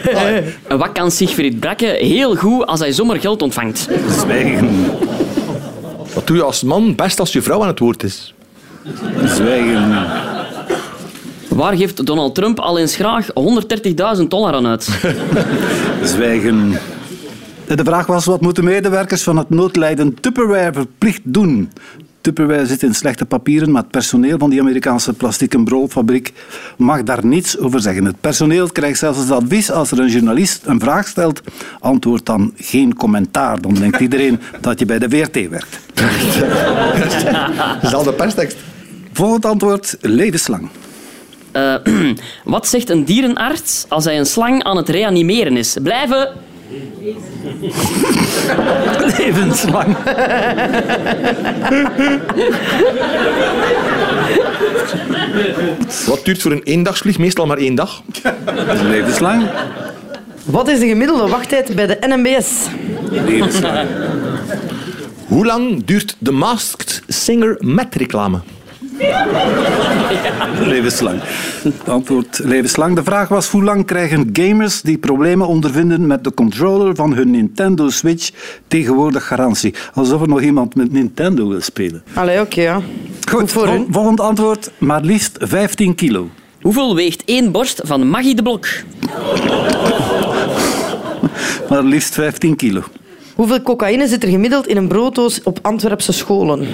hè. 0.01 0.43
Wat 0.77 0.91
kan 0.91 1.11
Sigfried 1.11 1.59
Brakke 1.59 1.85
heel 1.85 2.35
goed 2.35 2.65
als 2.65 2.79
hij 2.79 2.91
zomaar 2.91 3.19
geld 3.19 3.41
ontvangt? 3.41 3.87
Zwijgen. 4.19 4.85
Wat 6.13 6.27
doe 6.27 6.37
je 6.37 6.43
als 6.43 6.63
man 6.63 6.95
best 6.95 7.19
als 7.19 7.33
je 7.33 7.41
vrouw 7.41 7.61
aan 7.61 7.67
het 7.67 7.79
woord 7.79 8.03
is? 8.03 8.33
Zwijgen. 9.25 10.07
Waar 11.47 11.75
geeft 11.75 12.05
Donald 12.05 12.35
Trump 12.35 12.59
al 12.59 12.79
eens 12.79 12.95
graag 12.95 13.27
130.000 14.19 14.27
dollar 14.27 14.53
aan 14.53 14.67
uit? 14.67 14.83
Zwijgen. 16.03 16.77
De 17.67 17.83
vraag 17.83 18.05
was, 18.05 18.25
wat 18.25 18.41
moeten 18.41 18.63
medewerkers 18.63 19.23
van 19.23 19.37
het 19.37 19.49
noodlijden 19.49 20.13
Tupperware 20.21 20.73
verplicht 20.73 21.21
doen? 21.23 21.71
Tupperware 22.21 22.65
zit 22.65 22.83
in 22.83 22.93
slechte 22.93 23.25
papieren, 23.25 23.71
maar 23.71 23.81
het 23.81 23.91
personeel 23.91 24.37
van 24.37 24.49
die 24.49 24.59
Amerikaanse 24.59 25.13
plastic 25.13 25.53
en 25.53 25.63
broodfabriek 25.63 26.33
mag 26.77 27.03
daar 27.03 27.25
niets 27.25 27.57
over 27.57 27.81
zeggen. 27.81 28.05
Het 28.05 28.21
personeel 28.21 28.67
krijgt 28.67 28.99
zelfs 28.99 29.19
het 29.19 29.31
advies 29.31 29.71
als 29.71 29.91
er 29.91 29.99
een 29.99 30.09
journalist 30.09 30.65
een 30.65 30.79
vraag 30.79 31.07
stelt, 31.07 31.41
antwoord 31.79 32.25
dan 32.25 32.53
geen 32.55 32.95
commentaar. 32.95 33.61
Dan 33.61 33.73
denkt 33.73 33.99
iedereen 33.99 34.39
dat 34.61 34.79
je 34.79 34.85
bij 34.85 34.99
de 34.99 35.09
VRT 35.09 35.49
werkt. 35.49 35.79
Dat 37.81 37.83
is 37.83 37.93
al 37.93 38.03
de 38.03 38.13
perstekst. 38.13 38.57
Volgend 39.13 39.45
antwoord, 39.45 39.97
levenslang. 40.01 40.69
Eh, 41.51 41.75
wat 42.43 42.67
zegt 42.67 42.89
een 42.89 43.05
dierenarts 43.05 43.85
als 43.87 44.05
hij 44.05 44.17
een 44.17 44.25
slang 44.25 44.63
aan 44.63 44.77
het 44.77 44.89
reanimeren 44.89 45.57
is? 45.57 45.77
Blijven... 45.83 46.29
Levenslang. 49.17 49.95
Wat 56.05 56.25
duurt 56.25 56.41
voor 56.41 56.51
een 56.51 56.63
eendagsvlieg 56.63 57.17
meestal 57.17 57.45
maar 57.45 57.57
één 57.57 57.75
dag? 57.75 58.01
Levenslang. 58.83 59.43
Wat 60.45 60.67
is 60.67 60.79
de 60.79 60.87
gemiddelde 60.87 61.27
wachttijd 61.27 61.75
bij 61.75 61.87
de 61.87 61.97
NMBS? 61.99 62.47
Levenslang. 63.11 63.87
Hoe 65.27 65.45
lang 65.45 65.85
duurt 65.85 66.15
de 66.19 66.31
Masked 66.31 67.01
Singer 67.07 67.55
met 67.59 67.95
reclame? 67.95 68.41
Levenslang. 70.65 71.21
Antwoord 71.85 72.39
levenslang. 72.43 72.95
De 72.95 73.03
vraag 73.03 73.27
was 73.27 73.49
hoe 73.49 73.63
lang 73.63 73.85
krijgen 73.85 74.29
gamers 74.33 74.81
die 74.81 74.97
problemen 74.97 75.47
ondervinden 75.47 76.07
met 76.07 76.23
de 76.23 76.33
controller 76.33 76.95
van 76.95 77.13
hun 77.13 77.29
Nintendo 77.31 77.89
Switch 77.89 78.29
tegenwoordig 78.67 79.27
garantie? 79.27 79.73
Alsof 79.93 80.21
er 80.21 80.27
nog 80.27 80.41
iemand 80.41 80.75
met 80.75 80.91
Nintendo 80.91 81.47
wil 81.47 81.61
spelen. 81.61 82.03
Allee, 82.13 82.39
oké, 82.41 82.61
ja. 82.61 82.81
Goed 83.29 83.51
voor 83.51 83.65
vol- 83.65 83.73
hun. 83.73 83.87
volgend 83.91 84.19
antwoord, 84.19 84.71
maar 84.77 85.01
liefst 85.01 85.37
15 85.41 85.95
kilo. 85.95 86.29
Hoeveel 86.61 86.95
weegt 86.95 87.23
één 87.25 87.51
borst 87.51 87.81
van 87.83 88.09
Maggie 88.09 88.35
de 88.35 88.41
Blok? 88.41 88.67
Maar 91.69 91.83
liefst 91.83 92.13
15 92.13 92.55
kilo. 92.55 92.83
Hoeveel 93.39 93.61
cocaïne 93.61 94.07
zit 94.07 94.23
er 94.23 94.29
gemiddeld 94.29 94.67
in 94.67 94.77
een 94.77 94.87
brooddoos 94.87 95.43
op 95.43 95.59
Antwerpse 95.61 96.11
scholen? 96.11 96.67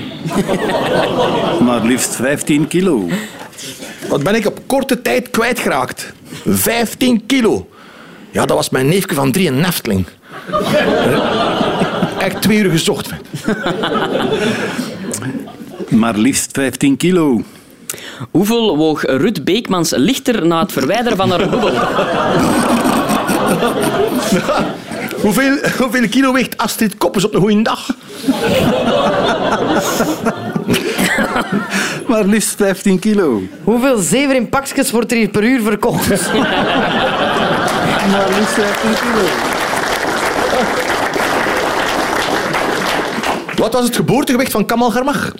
Maar 1.66 1.84
liefst 1.84 2.16
15 2.16 2.68
kilo. 2.68 3.08
Wat 4.10 4.24
ben 4.24 4.36
ik 4.36 4.46
op 4.46 4.60
korte 4.66 5.02
tijd 5.02 5.30
kwijtgeraakt? 5.30 6.14
15 6.46 7.26
kilo. 7.26 7.68
Ja, 8.32 8.46
dat 8.46 8.58
was 8.58 8.70
mijn 8.70 8.88
neefje 8.88 9.16
van 9.16 9.32
drie, 9.32 9.48
een 9.48 9.60
neftling. 9.60 10.06
Echt 12.18 12.42
twee 12.42 12.58
uur 12.58 12.72
gezocht. 12.72 13.10
Maar 15.90 16.18
liefst 16.18 16.52
15 16.52 16.98
kilo. 16.98 17.42
Hoeveel 18.32 18.78
woog 18.78 19.02
Ruud 19.02 19.44
Beekmans 19.44 19.94
lichter 19.96 20.48
na 20.48 20.60
het 20.60 20.72
verwijderen 20.72 21.18
van 21.18 21.30
haar 21.30 21.50
bubbel? 21.50 21.74
Hoeveel, 25.26 25.58
hoeveel 25.80 26.08
kilo 26.10 26.34
weegt 26.34 26.58
Astrid 26.58 26.98
Koppers 26.98 27.26
op 27.26 27.34
een 27.34 27.42
goede 27.42 27.62
dag? 27.62 27.88
Maar 32.08 32.24
liefst 32.24 32.56
15 32.56 33.00
kilo. 33.00 33.42
Hoeveel 33.64 33.98
zeven 33.98 34.36
in 34.36 34.50
pakjes 34.50 34.92
wordt 34.92 35.12
er 35.12 35.18
hier 35.18 35.30
per 35.30 35.44
uur 35.44 35.62
verkocht? 35.62 36.08
Maar 38.12 38.28
liefst 38.38 38.54
15 38.54 38.90
kilo. 39.02 39.26
Wat 43.56 43.74
was 43.74 43.84
het 43.84 43.96
geboortegewicht 43.96 44.52
van 44.52 44.66
Kamal 44.66 44.92
Garmach? 44.92 45.32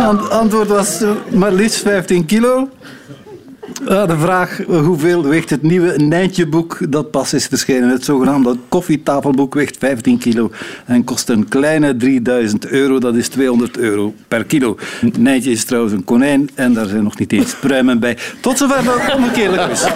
Ant- 0.00 0.30
antwoord 0.30 0.68
was 0.68 1.00
eh, 1.02 1.10
maar 1.30 1.52
liefst 1.52 1.82
15 1.82 2.24
kilo. 2.24 2.68
Eh, 3.88 4.06
de 4.06 4.18
vraag 4.18 4.60
hoeveel 4.66 5.24
weegt 5.24 5.50
het 5.50 5.62
nieuwe 5.62 5.96
Nijntje-boek 5.96 6.78
dat 6.88 7.10
pas 7.10 7.32
is 7.32 7.46
verschenen. 7.46 7.88
Het 7.88 8.04
zogenaamde 8.04 8.56
koffietafelboek 8.68 9.54
weegt 9.54 9.76
15 9.78 10.18
kilo 10.18 10.50
en 10.86 11.04
kost 11.04 11.28
een 11.28 11.48
kleine 11.48 11.96
3000 11.96 12.66
euro. 12.66 12.98
Dat 12.98 13.14
is 13.14 13.28
200 13.28 13.78
euro 13.78 14.14
per 14.28 14.44
kilo. 14.44 14.76
Nijntje 15.18 15.50
is 15.50 15.64
trouwens 15.64 15.94
een 15.94 16.04
konijn 16.04 16.50
en 16.54 16.74
daar 16.74 16.86
zijn 16.86 17.02
nog 17.02 17.18
niet 17.18 17.32
eens 17.32 17.54
pruimen 17.54 17.98
bij. 17.98 18.16
Tot 18.40 18.58
zover 18.58 18.82
de 18.82 19.12
omgekeerde 19.16 19.56
quiz. 19.66 19.86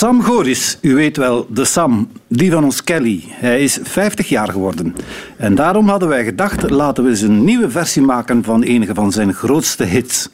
Sam 0.00 0.22
Goris, 0.22 0.78
u 0.80 0.94
weet 0.94 1.16
wel, 1.16 1.46
de 1.48 1.64
Sam, 1.64 2.10
die 2.28 2.50
van 2.50 2.64
ons 2.64 2.84
Kelly. 2.84 3.24
Hij 3.28 3.62
is 3.62 3.78
50 3.82 4.28
jaar 4.28 4.48
geworden. 4.48 4.96
En 5.36 5.54
daarom 5.54 5.88
hadden 5.88 6.08
wij 6.08 6.24
gedacht, 6.24 6.70
laten 6.70 7.04
we 7.04 7.10
eens 7.10 7.20
een 7.20 7.44
nieuwe 7.44 7.70
versie 7.70 8.02
maken 8.02 8.44
van 8.44 8.62
enige 8.62 8.94
van 8.94 9.12
zijn 9.12 9.34
grootste 9.34 9.84
hits. 9.84 10.28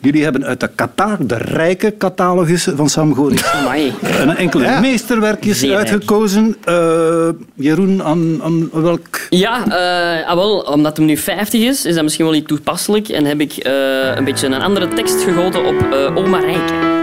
Jullie 0.00 0.22
hebben 0.22 0.44
uit 0.44 0.60
de 0.60 0.70
Qatar, 0.74 1.16
de 1.20 1.36
rijke 1.36 1.94
catalogus 1.98 2.68
van 2.74 2.88
Sam 2.88 3.14
Goris, 3.14 3.44
Amai. 3.44 3.92
een 4.20 4.36
enkele 4.36 4.80
meesterwerkjes 4.80 5.58
Zeer 5.58 5.76
uitgekozen. 5.76 6.56
Eh, 6.64 7.28
Jeroen, 7.54 8.02
aan, 8.02 8.42
aan 8.42 8.70
welk... 8.72 9.20
Ja, 9.30 9.64
eh, 9.66 10.28
ah, 10.28 10.34
wel, 10.34 10.58
omdat 10.58 10.96
hem 10.96 11.06
nu 11.06 11.16
50 11.16 11.60
is, 11.60 11.84
is 11.84 11.94
dat 11.94 12.02
misschien 12.02 12.24
wel 12.24 12.34
niet 12.34 12.48
toepasselijk. 12.48 13.08
En 13.08 13.24
heb 13.24 13.40
ik 13.40 13.52
eh, 13.52 13.72
een 14.16 14.24
beetje 14.24 14.46
een 14.46 14.62
andere 14.62 14.88
tekst 14.88 15.22
gegoten 15.22 15.64
op 15.64 15.86
eh, 15.92 16.16
Oma 16.16 16.38
Rijke. 16.38 16.97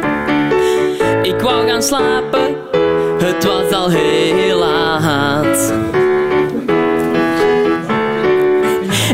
Ik 1.26 1.42
wou 1.42 1.68
gaan 1.68 1.84
slapen, 1.84 2.56
het 3.18 3.44
was 3.44 3.72
al 3.72 3.90
heel 3.90 4.58
laat. 4.58 5.74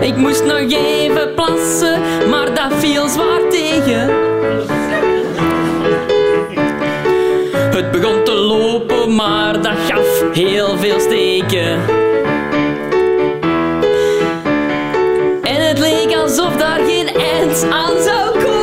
Ik 0.02 0.16
moest 0.16 0.44
nog 0.44 0.58
even 0.58 1.34
plassen, 1.36 2.02
maar 2.30 2.54
dat 2.54 2.74
viel 2.80 3.08
zwaar 3.08 3.50
tegen. 3.50 4.10
Het 7.72 7.92
begon 7.92 8.24
te 8.24 8.34
lopen, 8.34 9.16
maar 9.16 9.62
dat 9.62 9.78
gaf 9.90 10.34
heel 10.34 10.78
veel 10.78 11.00
steken. 11.00 11.80
En 15.44 15.68
het 15.68 15.80
leek 15.80 16.16
alsof 16.16 16.56
daar 16.58 16.80
geen 16.88 17.08
eind 17.08 17.66
aan 17.70 18.02
zou 18.04 18.44
komen. 18.44 18.61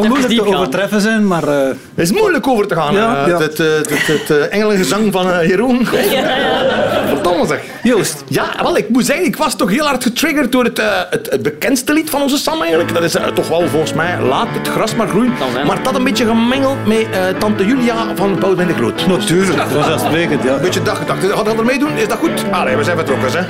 Zal 0.00 0.08
moeilijk 0.10 0.34
te 0.34 0.44
gaan. 0.44 0.54
overtreffen 0.54 1.00
zijn, 1.00 1.26
maar... 1.26 1.42
eh, 1.48 1.66
Het 1.68 1.76
is 1.94 2.12
moeilijk 2.12 2.46
over 2.48 2.66
te 2.66 2.74
gaan. 2.74 2.94
Ja, 2.94 3.22
eh, 3.22 3.26
ja. 3.28 3.38
Het, 3.38 3.58
het, 3.58 3.90
het, 3.90 4.06
het, 4.06 4.30
eh, 4.30 4.56
engelengezang 4.58 5.12
van 5.12 5.30
eh, 5.32 5.48
Jeroen. 5.48 5.86
Verdomme 7.08 7.46
zeg. 7.46 7.60
Joost, 7.82 8.24
Ja, 8.28 8.44
wel, 8.62 8.76
ik 8.76 8.88
moet 8.88 9.06
zeggen, 9.06 9.24
ik 9.26 9.36
was 9.36 9.56
toch 9.56 9.70
heel 9.70 9.84
hard 9.84 10.02
getriggerd 10.02 10.52
door 10.52 10.64
het, 10.64 10.78
eh, 10.78 10.86
het, 11.10 11.30
het 11.30 11.42
bekendste 11.42 11.92
lied 11.92 12.10
van 12.10 12.22
onze 12.22 12.36
Sam 12.36 12.60
eigenlijk. 12.60 12.94
Dat 12.94 13.02
is 13.02 13.14
toch 13.34 13.48
wel 13.48 13.68
volgens 13.68 13.92
mij 13.92 14.20
Laat 14.22 14.46
het 14.52 14.68
gras 14.68 14.94
maar 14.94 15.08
groeien. 15.08 15.32
Maar 15.66 15.82
dat 15.82 15.94
een 15.94 16.04
beetje 16.04 16.24
gemengeld 16.26 16.86
met 16.86 17.06
eh, 17.10 17.22
Tante 17.38 17.64
Julia 17.66 17.94
van 18.14 18.38
Boudewijn 18.38 18.68
de 18.68 18.74
Groot. 18.74 19.06
natuurlijk, 19.06 19.60
vanzelfsprekend, 19.60 20.42
ja. 20.42 20.54
Een 20.54 20.60
beetje 20.60 20.82
daggedacht. 20.82 21.24
Gaat 21.24 21.44
dat 21.44 21.58
er 21.58 21.64
meedoen? 21.64 21.96
Is 21.96 22.08
dat 22.08 22.18
goed? 22.18 22.44
Allee, 22.50 22.76
we 22.76 22.84
zijn 22.84 22.96
vertrokken, 22.96 23.30
hè. 23.32 23.44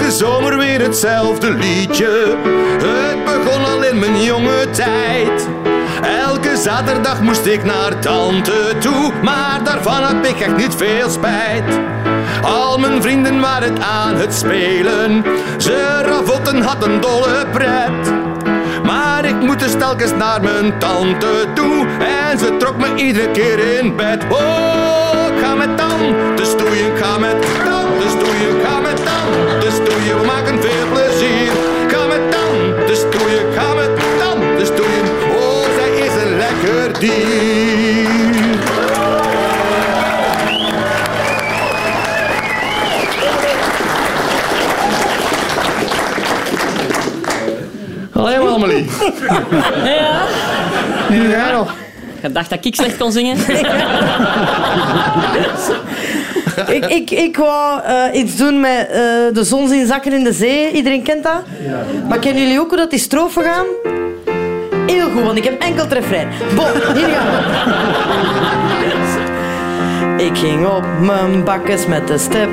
Elke 0.00 0.12
zomer 0.12 0.58
weer 0.58 0.80
hetzelfde 0.80 1.50
liedje. 1.50 2.36
Het 2.82 3.24
begon 3.24 3.64
al 3.64 3.82
in 3.82 3.98
mijn 3.98 4.22
jonge 4.22 4.70
tijd. 4.70 5.48
Elke 6.26 6.56
zaterdag 6.56 7.20
moest 7.20 7.46
ik 7.46 7.64
naar 7.64 7.98
tante 7.98 8.74
toe, 8.78 9.12
maar 9.22 9.60
daarvan 9.64 10.02
heb 10.02 10.24
ik 10.24 10.40
echt 10.40 10.56
niet 10.56 10.74
veel 10.74 11.10
spijt. 11.10 11.78
Al 12.42 12.78
mijn 12.78 13.02
vrienden 13.02 13.40
waren 13.40 13.82
aan 13.82 14.16
het 14.16 14.34
spelen, 14.34 15.24
ze 15.58 16.02
ravotten 16.02 16.62
hadden 16.62 17.00
dolle 17.00 17.46
pret. 17.52 18.12
Maar 18.84 19.24
ik 19.24 19.40
moet 19.40 19.58
dus 19.58 19.72
telkens 19.78 20.12
naar 20.14 20.40
mijn 20.42 20.78
tante 20.78 21.46
toe 21.54 21.86
En 22.30 22.38
ze 22.38 22.56
trok 22.56 22.76
me 22.76 22.94
iedere 22.94 23.30
keer 23.30 23.78
in 23.78 23.96
bed 23.96 24.24
Oh, 24.30 25.26
ga 25.42 25.54
met 25.54 25.76
tante 25.76 26.44
stoeien 26.44 26.86
Ik 26.86 27.04
ga 27.04 27.18
met 27.18 27.69
stoeien 29.70 30.20
We 30.20 30.26
maken 30.26 30.62
veel 30.62 30.86
plezier 30.92 31.52
ga 31.88 32.06
met 32.06 32.30
tante 32.30 32.94
stoeien 32.94 33.48
Ik 33.48 33.58
ga 33.58 33.74
met 33.74 33.90
tante 34.18 34.64
stoeien 34.64 35.04
Oh, 35.34 35.64
zij 35.76 35.90
is 36.06 36.22
een 36.22 36.36
lekker 36.36 37.00
dier 37.00 38.08
Allee, 48.12 48.38
Amelie. 48.38 48.86
Ja. 49.84 50.22
Nu 51.08 51.28
jij 51.28 51.52
nog. 51.52 51.74
Je 52.22 52.32
dacht 52.32 52.50
dat 52.50 52.64
ik 52.64 52.74
slecht 52.74 52.96
kon 52.96 53.12
zingen? 53.12 53.36
Ik, 56.76 56.84
ik, 56.86 57.10
ik 57.10 57.36
wou 57.36 57.80
eh, 57.82 58.20
iets 58.20 58.36
doen 58.36 58.60
met 58.60 58.88
eh, 58.88 59.00
de 59.32 59.44
zon 59.44 59.68
zien 59.68 59.86
zakken 59.86 60.12
in 60.12 60.24
de 60.24 60.32
zee. 60.32 60.70
Iedereen 60.72 61.02
kent 61.02 61.22
dat? 61.22 61.42
Maar 62.08 62.18
kennen 62.18 62.42
jullie 62.42 62.60
ook 62.60 62.68
hoe 62.68 62.78
dat 62.78 62.90
die 62.90 62.98
strofen 62.98 63.42
gaan? 63.42 63.66
Heel 64.86 65.10
goed, 65.10 65.22
want 65.22 65.38
ik 65.38 65.44
heb 65.44 65.62
enkel 65.62 65.84
het 65.84 65.92
refrein. 65.92 66.28
Bon, 66.54 66.94
hier 66.94 67.08
gaan 67.08 67.26
we. 67.26 67.38
Ik 70.24 70.38
ging 70.38 70.66
op 70.66 70.84
mijn 71.00 71.44
bakkes 71.44 71.86
met 71.86 72.06
de 72.06 72.18
step. 72.18 72.50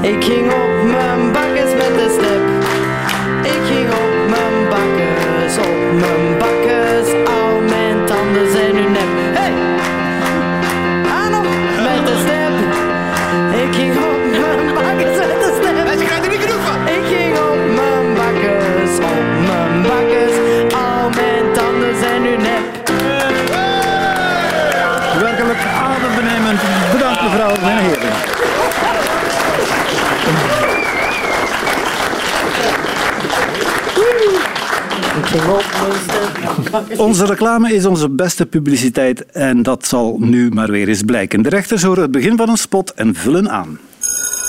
Ik 0.00 0.24
ging 0.24 0.52
op 0.52 0.84
mijn 0.84 1.32
bakkes 1.32 1.72
met 1.72 1.94
de 1.98 2.18
step. 2.18 2.45
En 27.54 27.78
heren. 27.78 28.12
Onze 36.96 37.24
reclame 37.24 37.74
is 37.74 37.84
onze 37.86 38.10
beste 38.10 38.46
publiciteit 38.46 39.26
en 39.26 39.62
dat 39.62 39.86
zal 39.86 40.16
nu 40.18 40.50
maar 40.50 40.70
weer 40.70 40.88
eens 40.88 41.02
blijken. 41.02 41.42
De 41.42 41.48
rechters 41.48 41.82
horen 41.82 42.02
het 42.02 42.10
begin 42.10 42.36
van 42.36 42.48
een 42.48 42.56
spot 42.56 42.94
en 42.94 43.14
vullen 43.14 43.50
aan. 43.50 43.78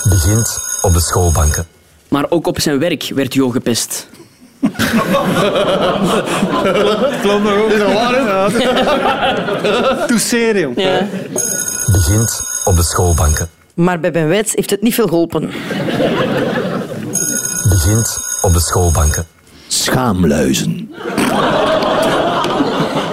Begint 0.08 0.58
op 0.82 0.92
de 0.92 1.00
schoolbanken. 1.00 1.66
Maar 2.08 2.26
ook 2.28 2.46
op 2.46 2.60
zijn 2.60 2.78
werk 2.78 3.10
werd 3.14 3.34
Jo 3.34 3.50
gepest. 3.50 4.08
Klopt 7.22 7.42
nog 7.42 7.56
ook. 7.56 7.70
Is 7.70 7.78
dat 7.78 7.92
waar? 7.92 8.50
Ja. 10.76 11.06
Begint 11.92 12.47
op 12.68 12.76
de 12.76 12.82
schoolbanken. 12.82 13.48
Maar 13.74 14.00
bij 14.00 14.10
Ben 14.10 14.28
Wijts 14.28 14.52
heeft 14.54 14.70
het 14.70 14.82
niet 14.82 14.94
veel 14.94 15.06
geholpen. 15.06 15.50
Begint 17.68 18.18
op 18.42 18.52
de 18.52 18.60
schoolbanken. 18.60 19.26
Schaamluizen. 19.66 20.90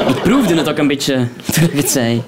Ik 0.08 0.22
proefde 0.24 0.56
het 0.56 0.70
ook 0.70 0.78
een 0.78 0.88
beetje 0.88 1.28
toen 1.52 1.64
ik 1.64 1.72
het 1.74 1.90
zei. 1.90 2.24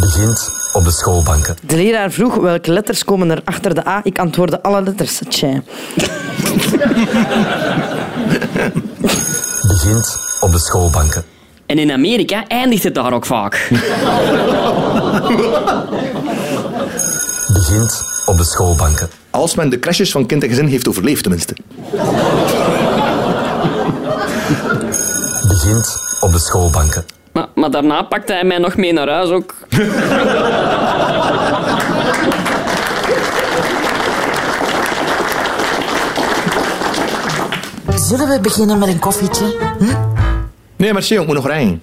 Begint 0.00 0.50
op 0.72 0.84
de 0.84 0.90
schoolbanken. 0.90 1.56
De 1.66 1.76
leraar 1.76 2.10
vroeg 2.10 2.34
welke 2.34 2.72
letters 2.72 3.04
komen 3.04 3.30
er 3.30 3.40
achter 3.44 3.74
de 3.74 3.86
A. 3.86 4.00
Ik 4.02 4.18
antwoordde 4.18 4.62
alle 4.62 4.82
letters. 4.82 5.20
Tja. 5.28 5.62
Begint 9.68 10.18
op 10.40 10.52
de 10.52 10.58
schoolbanken. 10.58 11.24
En 11.66 11.78
in 11.78 11.90
Amerika 11.90 12.46
eindigt 12.46 12.82
het 12.82 12.94
daar 12.94 13.12
ook 13.12 13.26
vaak. 13.26 13.70
Begint 17.74 18.04
op 18.26 18.36
de 18.36 18.44
schoolbanken. 18.44 19.08
Als 19.30 19.54
men 19.54 19.68
de 19.68 19.78
crashes 19.78 20.10
van 20.10 20.26
kind 20.26 20.42
en 20.42 20.48
gezin 20.48 20.66
heeft 20.66 20.88
overleefd, 20.88 21.22
tenminste. 21.22 21.56
begint 25.48 25.96
op 26.20 26.32
de 26.32 26.38
schoolbanken. 26.38 27.04
Maar, 27.32 27.46
maar 27.54 27.70
daarna 27.70 28.02
pakte 28.02 28.32
hij 28.32 28.44
mij 28.44 28.58
nog 28.58 28.76
mee 28.76 28.92
naar 28.92 29.08
huis 29.08 29.30
ook. 29.30 29.54
Zullen 38.08 38.28
we 38.28 38.38
beginnen 38.40 38.78
met 38.78 38.88
een 38.88 38.98
koffietje? 38.98 39.44
Hm? 39.78 39.84
Nee, 40.76 40.92
merci, 40.92 41.14
ik 41.14 41.26
moet 41.26 41.34
nog 41.34 41.46
rijden. 41.46 41.82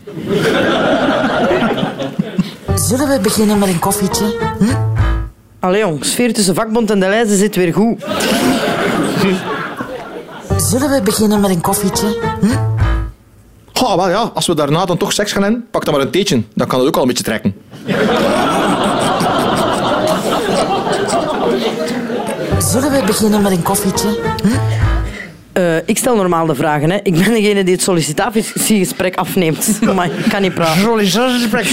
Zullen 2.75 3.07
we 3.07 3.19
beginnen 3.21 3.59
met 3.59 3.69
een 3.69 3.79
koffietje? 3.79 4.25
Hm? 4.59 4.90
Allee 5.61 5.79
jong, 5.79 6.05
sfeer 6.05 6.33
tussen 6.33 6.55
vakbond 6.55 6.91
en 6.91 6.99
de 6.99 7.07
lijzen 7.07 7.37
zit 7.37 7.55
weer 7.55 7.73
goed. 7.73 8.03
Zullen 10.57 10.89
we 10.89 11.01
beginnen 11.03 11.39
met 11.39 11.49
een 11.49 11.61
koffietje? 11.61 12.17
Hm? 12.39 12.47
Oh, 13.83 13.95
wel 13.95 14.09
ja, 14.09 14.31
als 14.33 14.47
we 14.47 14.55
daarna 14.55 14.85
dan 14.85 14.97
toch 14.97 15.13
seks 15.13 15.31
gaan 15.31 15.43
hebben, 15.43 15.67
pak 15.71 15.85
dan 15.85 15.93
maar 15.93 16.03
een 16.03 16.11
theetje. 16.11 16.43
Dan 16.53 16.67
kan 16.67 16.79
het 16.79 16.87
ook 16.87 16.95
al 16.95 17.01
een 17.01 17.07
beetje 17.07 17.23
trekken. 17.23 17.55
Zullen 22.59 22.91
we 22.91 23.03
beginnen 23.05 23.41
met 23.41 23.51
een 23.51 23.63
koffietje? 23.63 24.07
Hm? 24.43 24.80
Eh, 25.53 25.75
ik 25.85 25.97
stel 25.97 26.15
normaal 26.15 26.45
de 26.45 26.55
vragen. 26.55 26.89
Hè. 26.89 26.99
Ik 27.03 27.13
ben 27.13 27.33
degene 27.33 27.63
die 27.63 27.73
het 27.73 27.83
sollicitatiegesprek 27.83 29.15
afneemt. 29.15 29.79
Maar 29.95 30.05
ik 30.05 30.29
kan 30.29 30.41
niet 30.41 30.53
praten. 30.53 30.81
Sollicitatiegesprek. 30.81 31.65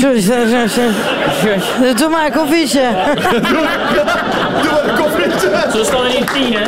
Doe 1.99 2.09
maar 2.09 2.27
een 2.27 2.33
koffietje. 2.33 2.81
Doe 4.63 4.73
maar 4.73 4.89
een 4.89 4.97
koffietje. 4.97 5.67
Zo 5.73 5.85
staan 5.85 6.05
er 6.05 6.17
in 6.17 6.27
tien, 6.27 6.53
hè. 6.53 6.65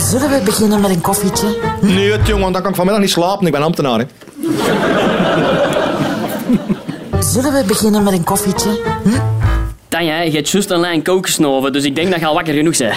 Zullen 0.10 0.30
we 0.30 0.40
beginnen 0.44 0.80
met 0.80 0.90
een 0.90 1.00
koffietje? 1.00 1.46
Nee, 1.80 2.12
het, 2.12 2.26
jongen, 2.26 2.52
dan 2.52 2.60
kan 2.62 2.70
ik 2.70 2.76
vanmiddag 2.76 3.02
niet 3.02 3.12
slapen. 3.12 3.46
Ik 3.46 3.52
ben 3.52 3.62
ambtenaar. 3.62 3.98
Hè. 3.98 4.04
Zullen 7.20 7.52
we 7.52 7.64
beginnen 7.66 8.02
met 8.02 8.12
een 8.12 8.24
koffietje? 8.24 8.70
Hm? 9.02 9.45
Tanja, 9.96 10.20
je 10.20 10.30
hebt 10.30 10.50
juist 10.50 10.70
een 10.70 10.80
lijn 10.80 11.02
kook 11.02 11.26
gesnoven, 11.26 11.72
dus 11.72 11.84
ik 11.84 11.94
denk 11.94 12.10
dat 12.10 12.20
je 12.20 12.26
al 12.26 12.34
wakker 12.34 12.54
genoeg 12.54 12.76
bent. 12.76 12.94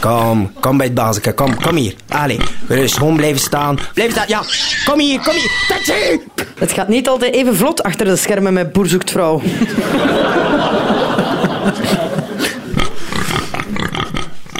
Kom, 0.00 0.52
kom 0.60 0.76
bij 0.76 0.86
het 0.86 0.94
bazeke. 0.94 1.32
Kom, 1.32 1.60
kom 1.60 1.76
hier. 1.76 1.94
Allee, 2.08 2.40
gerust 2.66 2.96
gewoon 2.96 3.16
blijven 3.16 3.40
staan. 3.40 3.78
Blijf 3.94 4.10
staan, 4.10 4.24
ja. 4.28 4.42
Kom 4.84 4.98
hier, 4.98 5.20
kom 5.20 5.34
hier. 5.34 5.50
Taxi! 5.68 6.20
Het 6.58 6.72
gaat 6.72 6.88
niet 6.88 7.08
altijd 7.08 7.34
even 7.34 7.56
vlot 7.56 7.82
achter 7.82 8.06
de 8.06 8.16
schermen 8.16 8.52
met 8.52 8.72
Boer 8.72 8.86
zoekt 8.86 9.10
vrouw. 9.10 9.42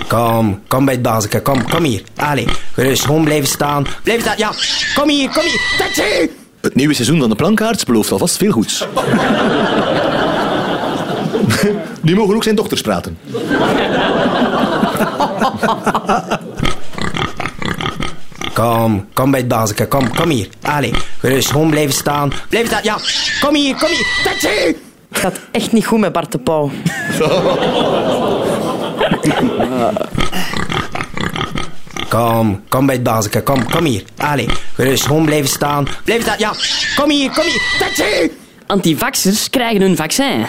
Kom, 0.08 0.62
kom 0.68 0.84
bij 0.84 0.94
het 0.94 1.02
bazeke. 1.02 1.40
Kom, 1.40 1.70
kom 1.70 1.84
hier. 1.84 2.02
Allee, 2.16 2.48
gerust 2.74 3.04
gewoon 3.04 3.24
blijven 3.24 3.48
staan. 3.48 3.86
Blijf 4.02 4.20
staan, 4.20 4.36
ja. 4.36 4.52
Kom 4.94 5.08
hier, 5.08 5.30
kom 5.30 5.42
hier. 5.42 5.60
Taxi! 5.78 6.37
Het 6.68 6.76
nieuwe 6.76 6.94
seizoen 6.94 7.20
van 7.20 7.28
de 7.28 7.34
plankaarts 7.34 7.84
belooft 7.84 8.12
alvast 8.12 8.36
veel 8.36 8.50
goeds. 8.50 8.86
Die 12.02 12.14
mogen 12.14 12.34
ook 12.34 12.42
zijn 12.42 12.54
dochters 12.54 12.80
praten. 12.80 13.18
Kom, 18.54 19.06
kom 19.12 19.30
bij 19.30 19.40
het 19.40 19.48
bazeke. 19.48 19.86
Kom, 19.86 20.14
kom 20.14 20.28
hier. 20.28 20.48
Allee, 20.62 20.92
gerust 21.18 21.50
gewoon 21.50 21.70
blijven 21.70 21.94
staan. 21.94 22.32
Blijf 22.48 22.66
staan, 22.66 22.82
ja. 22.82 22.96
Kom 23.40 23.54
hier, 23.54 23.76
kom 23.76 23.88
hier. 23.88 24.06
Taxi! 24.24 24.76
Het 25.08 25.18
gaat 25.18 25.38
echt 25.50 25.72
niet 25.72 25.86
goed 25.86 25.98
met 25.98 26.12
Bart 26.12 26.32
de 26.32 26.38
Pauw. 26.38 26.70
Kom, 32.08 32.62
kom 32.68 32.86
bij 32.86 32.94
het 32.94 33.04
bazeke. 33.04 33.42
Kom, 33.42 33.70
kom 33.70 33.84
hier. 33.84 34.02
Allee, 34.16 34.48
gerust 34.74 35.06
gewoon 35.06 35.24
blijven 35.24 35.48
staan. 35.48 35.86
Blijf 36.04 36.22
staan, 36.22 36.38
ja. 36.38 36.52
Kom 36.96 37.10
hier, 37.10 37.30
kom 37.30 37.44
hier. 37.44 37.62
Taxi! 37.78 38.30
Antivaxers 38.66 39.50
krijgen 39.50 39.80
een 39.80 39.96
vaccin. 39.96 40.46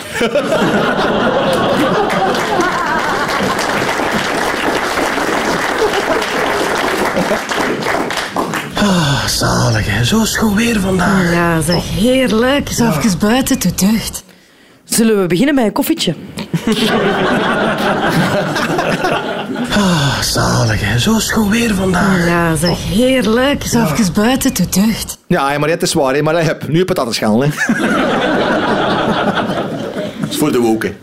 Zalig, 9.28 9.86
hè. 9.86 10.04
Zo 10.04 10.26
schoon 10.26 10.56
weer 10.56 10.80
vandaag. 10.80 11.32
Ja, 11.32 11.62
zeg, 11.62 11.84
heerlijk. 11.96 12.70
Zo 12.70 12.90
even 12.90 13.20
buiten 13.20 13.60
de 13.60 13.76
deugd. 13.76 14.24
Zullen 14.84 15.22
we 15.22 15.28
beginnen 15.28 15.56
met 15.56 15.66
een 15.66 15.72
koffietje? 15.72 16.16
Zalig, 20.22 20.82
hè. 20.82 21.00
Zo 21.00 21.20
schoon 21.20 21.50
weer 21.50 21.76
vandaag. 21.76 22.26
Ja, 22.28 22.56
zeg, 22.56 22.78
heerlijk. 22.84 23.64
Zo 23.64 23.84
even 23.84 24.14
buiten 24.14 24.54
de 24.54 24.70
deugd. 24.70 25.18
Ja, 25.28 25.58
maar 25.58 25.70
het 25.70 25.82
is 25.82 25.94
waar, 25.94 26.14
hè, 26.14 26.22
maar 26.22 26.40
ik 26.40 26.46
heb 26.46 26.68
nu 26.68 26.80
een 26.80 26.86
patatenschaal. 26.86 27.42
Hè. 27.42 27.50
Dat 30.20 30.30
is 30.30 30.38
voor 30.38 30.52
de 30.52 30.60
woken. 30.60 30.98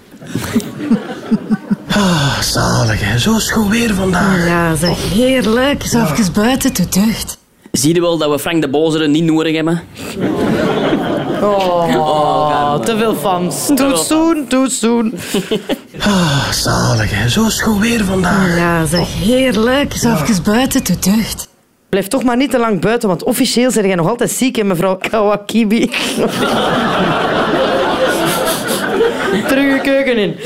Zalig, 2.40 3.00
hè. 3.00 3.18
Zo 3.18 3.38
schoon 3.38 3.68
weer 3.68 3.94
vandaag. 3.94 4.46
Ja, 4.46 4.74
zeg, 4.74 4.96
heerlijk. 5.12 5.82
Zo 5.82 6.02
even 6.02 6.32
buiten 6.32 6.74
de 6.74 6.88
deugd. 6.88 7.38
Zie 7.76 7.94
je 7.94 8.00
wel 8.00 8.18
dat 8.18 8.30
we 8.30 8.38
Frank 8.38 8.62
de 8.62 8.68
Bozere 8.68 9.08
niet 9.08 9.24
nodig 9.24 9.54
hebben? 9.54 9.82
Oh, 11.42 12.74
te 12.80 12.96
veel 12.96 13.14
fans. 13.14 13.66
Doet 13.66 13.98
zoen, 13.98 14.44
doet 14.48 14.72
zoen. 14.72 15.18
Zalig, 16.50 17.10
hè. 17.10 17.28
Zo 17.28 17.48
schoon 17.48 17.80
weer 17.80 18.04
vandaag. 18.04 18.56
Ja, 18.56 18.86
zeg, 18.86 19.08
heerlijk. 19.18 19.92
Zo 19.92 20.12
even 20.12 20.42
buiten 20.42 20.84
de 20.84 20.98
deugd. 20.98 21.48
Blijf 21.88 22.08
toch 22.08 22.22
maar 22.22 22.36
niet 22.36 22.50
te 22.50 22.58
lang 22.58 22.80
buiten, 22.80 23.08
want 23.08 23.24
officieel 23.24 23.70
zijn 23.70 23.86
jij 23.86 23.94
nog 23.94 24.08
altijd 24.08 24.30
ziek, 24.30 24.56
hè, 24.56 24.64
mevrouw 24.64 24.96
Kawakibi. 24.96 25.90
Terug 29.48 29.74
je 29.74 29.80
keuken 29.82 30.16
in. 30.16 30.36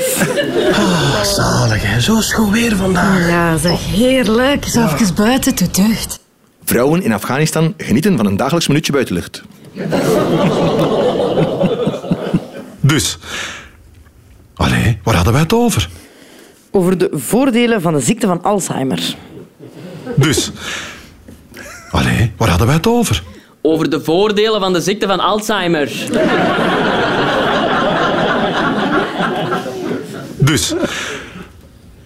Zalig, 1.23 1.83
hè. 1.83 2.01
Zo 2.01 2.21
schoon 2.21 2.51
weer 2.51 2.77
vandaag. 2.77 3.29
Ja, 3.29 3.57
zeg, 3.57 3.81
heerlijk. 3.91 4.65
Zo 4.65 4.85
even 4.85 5.15
buiten 5.15 5.57
de 5.57 5.71
deugd. 5.71 6.20
Vrouwen 6.71 7.03
in 7.03 7.13
Afghanistan 7.13 7.75
genieten 7.77 8.17
van 8.17 8.27
een 8.27 8.37
dagelijks 8.37 8.69
minuutje 8.69 8.93
buitenlucht. 8.93 9.43
Dus, 12.81 13.19
allee, 14.55 14.99
waar 15.03 15.15
hadden 15.15 15.33
wij 15.33 15.43
het 15.43 15.53
over? 15.53 15.89
Over 16.71 16.99
de 16.99 17.09
voordelen 17.13 17.81
van 17.81 17.93
de 17.93 18.01
ziekte 18.01 18.27
van 18.27 18.43
Alzheimer. 18.43 19.17
Dus, 20.17 20.51
allee, 21.91 22.33
waar 22.37 22.49
hadden 22.49 22.67
wij 22.67 22.77
het 22.77 22.87
over? 22.87 23.23
Over 23.63 23.91
de 23.91 24.05
voordelen 24.05 24.61
van 24.61 24.73
de 24.73 24.81
ziekte 24.81 25.07
van 25.07 25.21
Alzheimer. 25.21 25.93
Dus, 30.39 30.75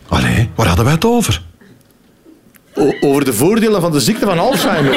allee, 0.09 0.51
waar 0.55 0.67
hadden 0.67 0.85
wij 0.85 0.95
het 0.95 1.05
over? 1.05 1.43
Over 3.01 3.25
de 3.25 3.33
voordelen 3.33 3.81
van 3.81 3.93
de 3.93 4.01
ziekte 4.01 4.27
van 4.27 4.39
Alzheimer. 4.39 4.95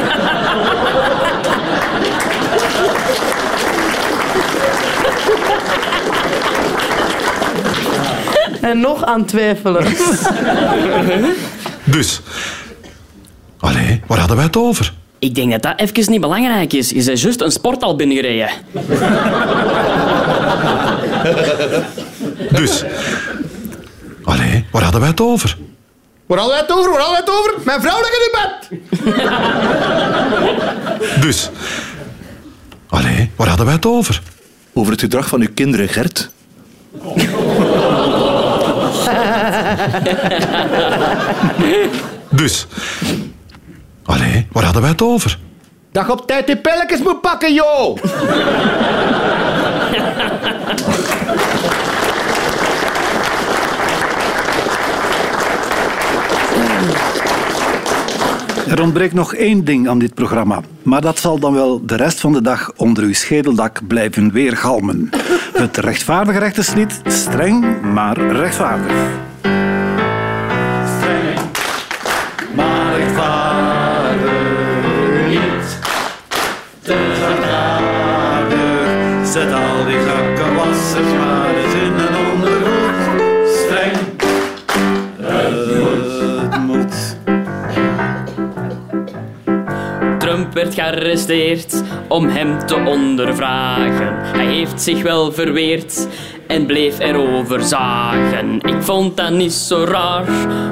En 8.62 8.80
nog 8.80 9.06
aan 9.06 9.26
twijfelen. 9.26 9.86
Dus, 11.84 12.22
allee, 13.60 14.02
waar 14.08 14.18
hadden 14.18 14.36
wij 14.36 14.46
het 14.46 14.58
over? 14.58 14.94
Ik 15.20 15.36
denk 15.36 15.52
dat 15.52 15.62
dat 15.62 15.80
even 15.80 16.12
niet 16.12 16.22
belangrijk 16.22 16.74
is. 16.74 16.90
Je 16.90 17.04
bent 17.04 17.22
juist 17.22 17.42
een 17.42 17.52
sporthal 17.52 17.96
binnengereden. 17.96 18.50
Dus, 22.52 22.84
allee, 24.24 24.66
waar 24.72 24.84
hadden 24.84 25.02
wij 25.02 25.10
het 25.10 25.22
over? 25.22 25.58
Waar 26.28 26.38
hadden 26.38 26.56
wij 26.58 26.66
het 26.68 26.72
over? 26.78 26.92
Waar 26.92 27.00
hadden 27.00 27.26
wij 27.26 27.26
het 27.26 27.30
over? 27.30 27.54
Mijn 27.66 27.82
vrouw 27.82 28.00
ligt 28.00 28.28
in 28.28 28.32
bed. 28.32 28.70
Dus, 31.26 31.50
allee, 32.88 33.32
waar 33.36 33.48
hadden 33.48 33.66
wij 33.66 33.76
het 33.76 33.86
over? 33.86 34.22
Over 34.74 34.92
het 34.92 35.02
gedrag 35.02 35.28
van 35.28 35.42
uw 35.42 35.48
kinderen, 35.54 35.90
Gert. 35.90 36.30
Dus, 42.30 42.66
allee, 44.04 44.48
waar 44.52 44.64
hadden 44.64 44.82
wij 44.82 44.92
het 44.92 45.02
over? 45.02 45.38
Dat 45.92 46.06
je 46.06 46.12
op 46.12 46.28
tijd 46.28 46.48
die 46.48 46.58
pilletjes 46.58 47.00
moet 47.00 47.22
pakken, 47.22 47.54
joh. 47.54 47.98
Er 58.68 58.82
ontbreekt 58.82 59.14
nog 59.14 59.34
één 59.34 59.66
ding 59.66 59.90
aan 59.90 60.00
dit 60.00 60.14
programma. 60.14 60.62
Maar 60.84 61.02
dat 61.02 61.20
zal 61.20 61.40
dan 61.40 61.54
wel 61.54 61.86
de 61.86 61.96
rest 61.96 62.20
van 62.20 62.34
de 62.34 62.42
dag 62.42 62.72
onder 62.76 63.04
uw 63.04 63.14
schedeldak 63.14 63.88
blijven 63.88 64.32
weergalmen. 64.32 65.10
Het 65.54 65.78
rechtvaardig 65.78 66.38
rechterslied, 66.38 67.02
streng 67.06 67.82
maar 67.82 68.18
rechtvaardig. 68.18 68.92
Streng 70.98 71.40
maar 72.56 72.98
rechtvaardig 72.98 74.32
niet. 75.28 75.80
Te 76.82 77.16
zet 79.24 79.54
al 79.54 79.86
die 79.86 80.00
gakken 80.00 80.56
wassen 80.56 81.18
maar 81.18 81.56
eens 81.56 81.74
in 81.74 82.07
gearresteerd 90.88 91.84
om 92.08 92.28
hem 92.28 92.66
te 92.66 92.76
ondervragen. 92.76 94.16
Hij 94.38 94.46
heeft 94.46 94.82
zich 94.82 95.02
wel 95.02 95.32
verweerd 95.32 96.08
en 96.48 96.66
bleef 96.66 97.00
erover 97.00 97.64
zagen. 97.64 98.60
Ik 98.62 98.82
vond 98.82 99.18
dat 99.18 99.32
niet 99.32 99.54
zo 99.54 99.84
raar, 99.84 100.26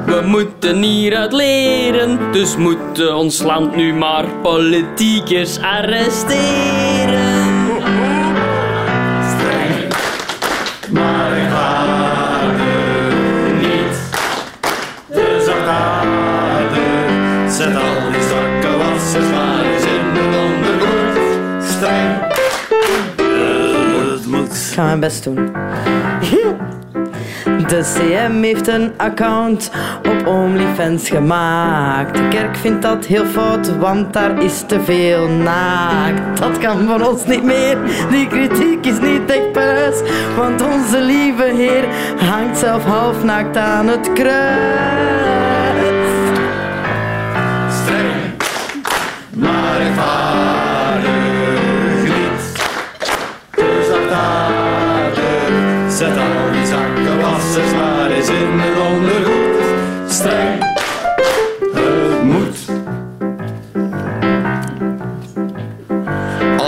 we 0.06 0.21
moeten 0.25 0.82
hieruit 0.82 1.34
leren. 1.34 2.32
Dus 2.32 2.58
moeten 2.58 3.15
ons 3.15 3.43
land 3.43 3.75
nu 3.75 3.93
maar 3.93 4.25
politiekers 4.41 5.60
arresteren. 5.60 7.34
Ga 24.75 24.83
mijn 24.83 24.99
best 24.99 25.23
doen. 25.23 25.35
De 27.67 27.81
CM 27.97 28.41
heeft 28.41 28.67
een 28.67 28.91
account 28.97 29.71
op 29.97 30.27
OnlyFans 30.27 31.09
gemaakt. 31.09 32.17
De 32.17 32.27
kerk 32.27 32.55
vindt 32.55 32.81
dat 32.81 33.05
heel 33.05 33.25
fout, 33.25 33.77
want 33.77 34.13
daar 34.13 34.43
is 34.43 34.63
te 34.67 34.81
veel 34.81 35.27
naakt. 35.27 36.39
Dat 36.39 36.57
kan 36.57 36.88
van 36.88 37.07
ons 37.07 37.25
niet 37.25 37.43
meer, 37.43 37.77
die 38.09 38.27
kritiek 38.27 38.85
is 38.85 38.99
niet 38.99 39.31
echt 39.31 39.53
thuis. 39.53 40.01
Want 40.38 40.61
onze 40.61 41.01
lieve 41.01 41.51
Heer 41.55 41.85
hangt 42.29 42.57
zelf 42.57 42.83
half 42.83 43.23
naakt 43.23 43.57
aan 43.57 43.88
het 43.88 44.13
kruis. 44.13 45.14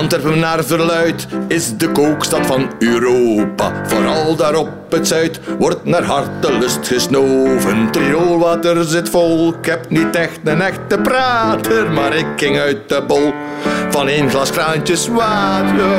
Antwerpen 0.08 0.39
naar 0.39 0.63
verluid 0.63 1.28
is 1.48 1.78
de 1.78 1.91
kookstad 1.91 2.46
van 2.46 2.72
Europa. 2.80 3.72
Vooral 3.88 4.36
daar 4.36 4.56
op 4.56 4.70
het 4.89 5.08
zuid 5.08 5.39
wordt 5.60 5.86
naar 5.86 6.04
hartelust 6.04 6.88
gesnoven. 6.88 7.91
Trioolwater 7.91 8.84
zit 8.84 9.10
vol, 9.10 9.54
ik 9.54 9.65
heb 9.65 9.89
niet 9.89 10.15
echt 10.15 10.39
een 10.43 10.62
echte 10.62 10.98
prater, 10.98 11.91
maar 11.91 12.15
ik 12.15 12.26
ging 12.36 12.60
uit 12.60 12.89
de 12.89 13.04
bol 13.08 13.34
van 13.89 14.08
één 14.08 14.30
glas 14.30 14.52
kraantjes 14.52 15.08
water. 15.08 15.98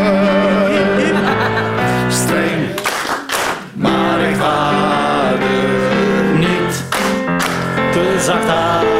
Streng, 2.09 2.69
maar 3.73 4.21
ik 4.21 4.37
vaardig 4.37 5.49
niet 6.39 6.85
te 7.93 8.23
zachtaardig. 8.25 8.98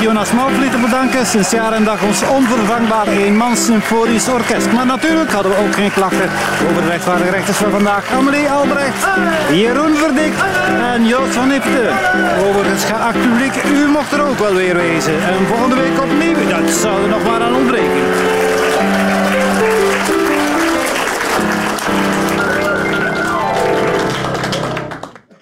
Jonas 0.00 0.32
Malvlie 0.32 0.70
te 0.70 0.78
bedanken. 0.78 1.26
Sinds 1.26 1.50
jaar 1.50 1.72
en 1.72 1.84
dag 1.84 2.02
ons 2.02 2.22
onvervangbaar 2.22 3.06
eenmans 3.06 3.64
symfonisch 3.64 4.28
orkest. 4.28 4.72
Maar 4.72 4.86
natuurlijk 4.86 5.32
hadden 5.32 5.52
we 5.52 5.58
ook 5.58 5.74
geen 5.74 5.92
klachten 5.92 6.30
over 6.70 6.82
de 6.82 6.88
rechtvaardige 6.88 7.30
rechters 7.30 7.56
van 7.56 7.70
vandaag. 7.70 8.12
Amelie 8.12 8.50
Albrecht, 8.50 9.06
Jeroen 9.52 9.96
Verdik 9.96 10.32
en 10.94 11.06
Joost 11.06 11.34
van 11.34 11.52
Ipte. 11.52 11.90
Overigens, 12.48 12.84
geacht 12.84 13.20
publiek, 13.20 13.64
u 13.64 13.86
mocht 13.86 14.12
er 14.12 14.26
ook 14.26 14.38
wel 14.38 14.54
weer 14.54 14.76
wezen. 14.76 15.14
En 15.14 15.46
volgende 15.46 15.76
week 15.76 16.02
opnieuw, 16.02 16.48
dat 16.48 16.70
zou 16.70 17.08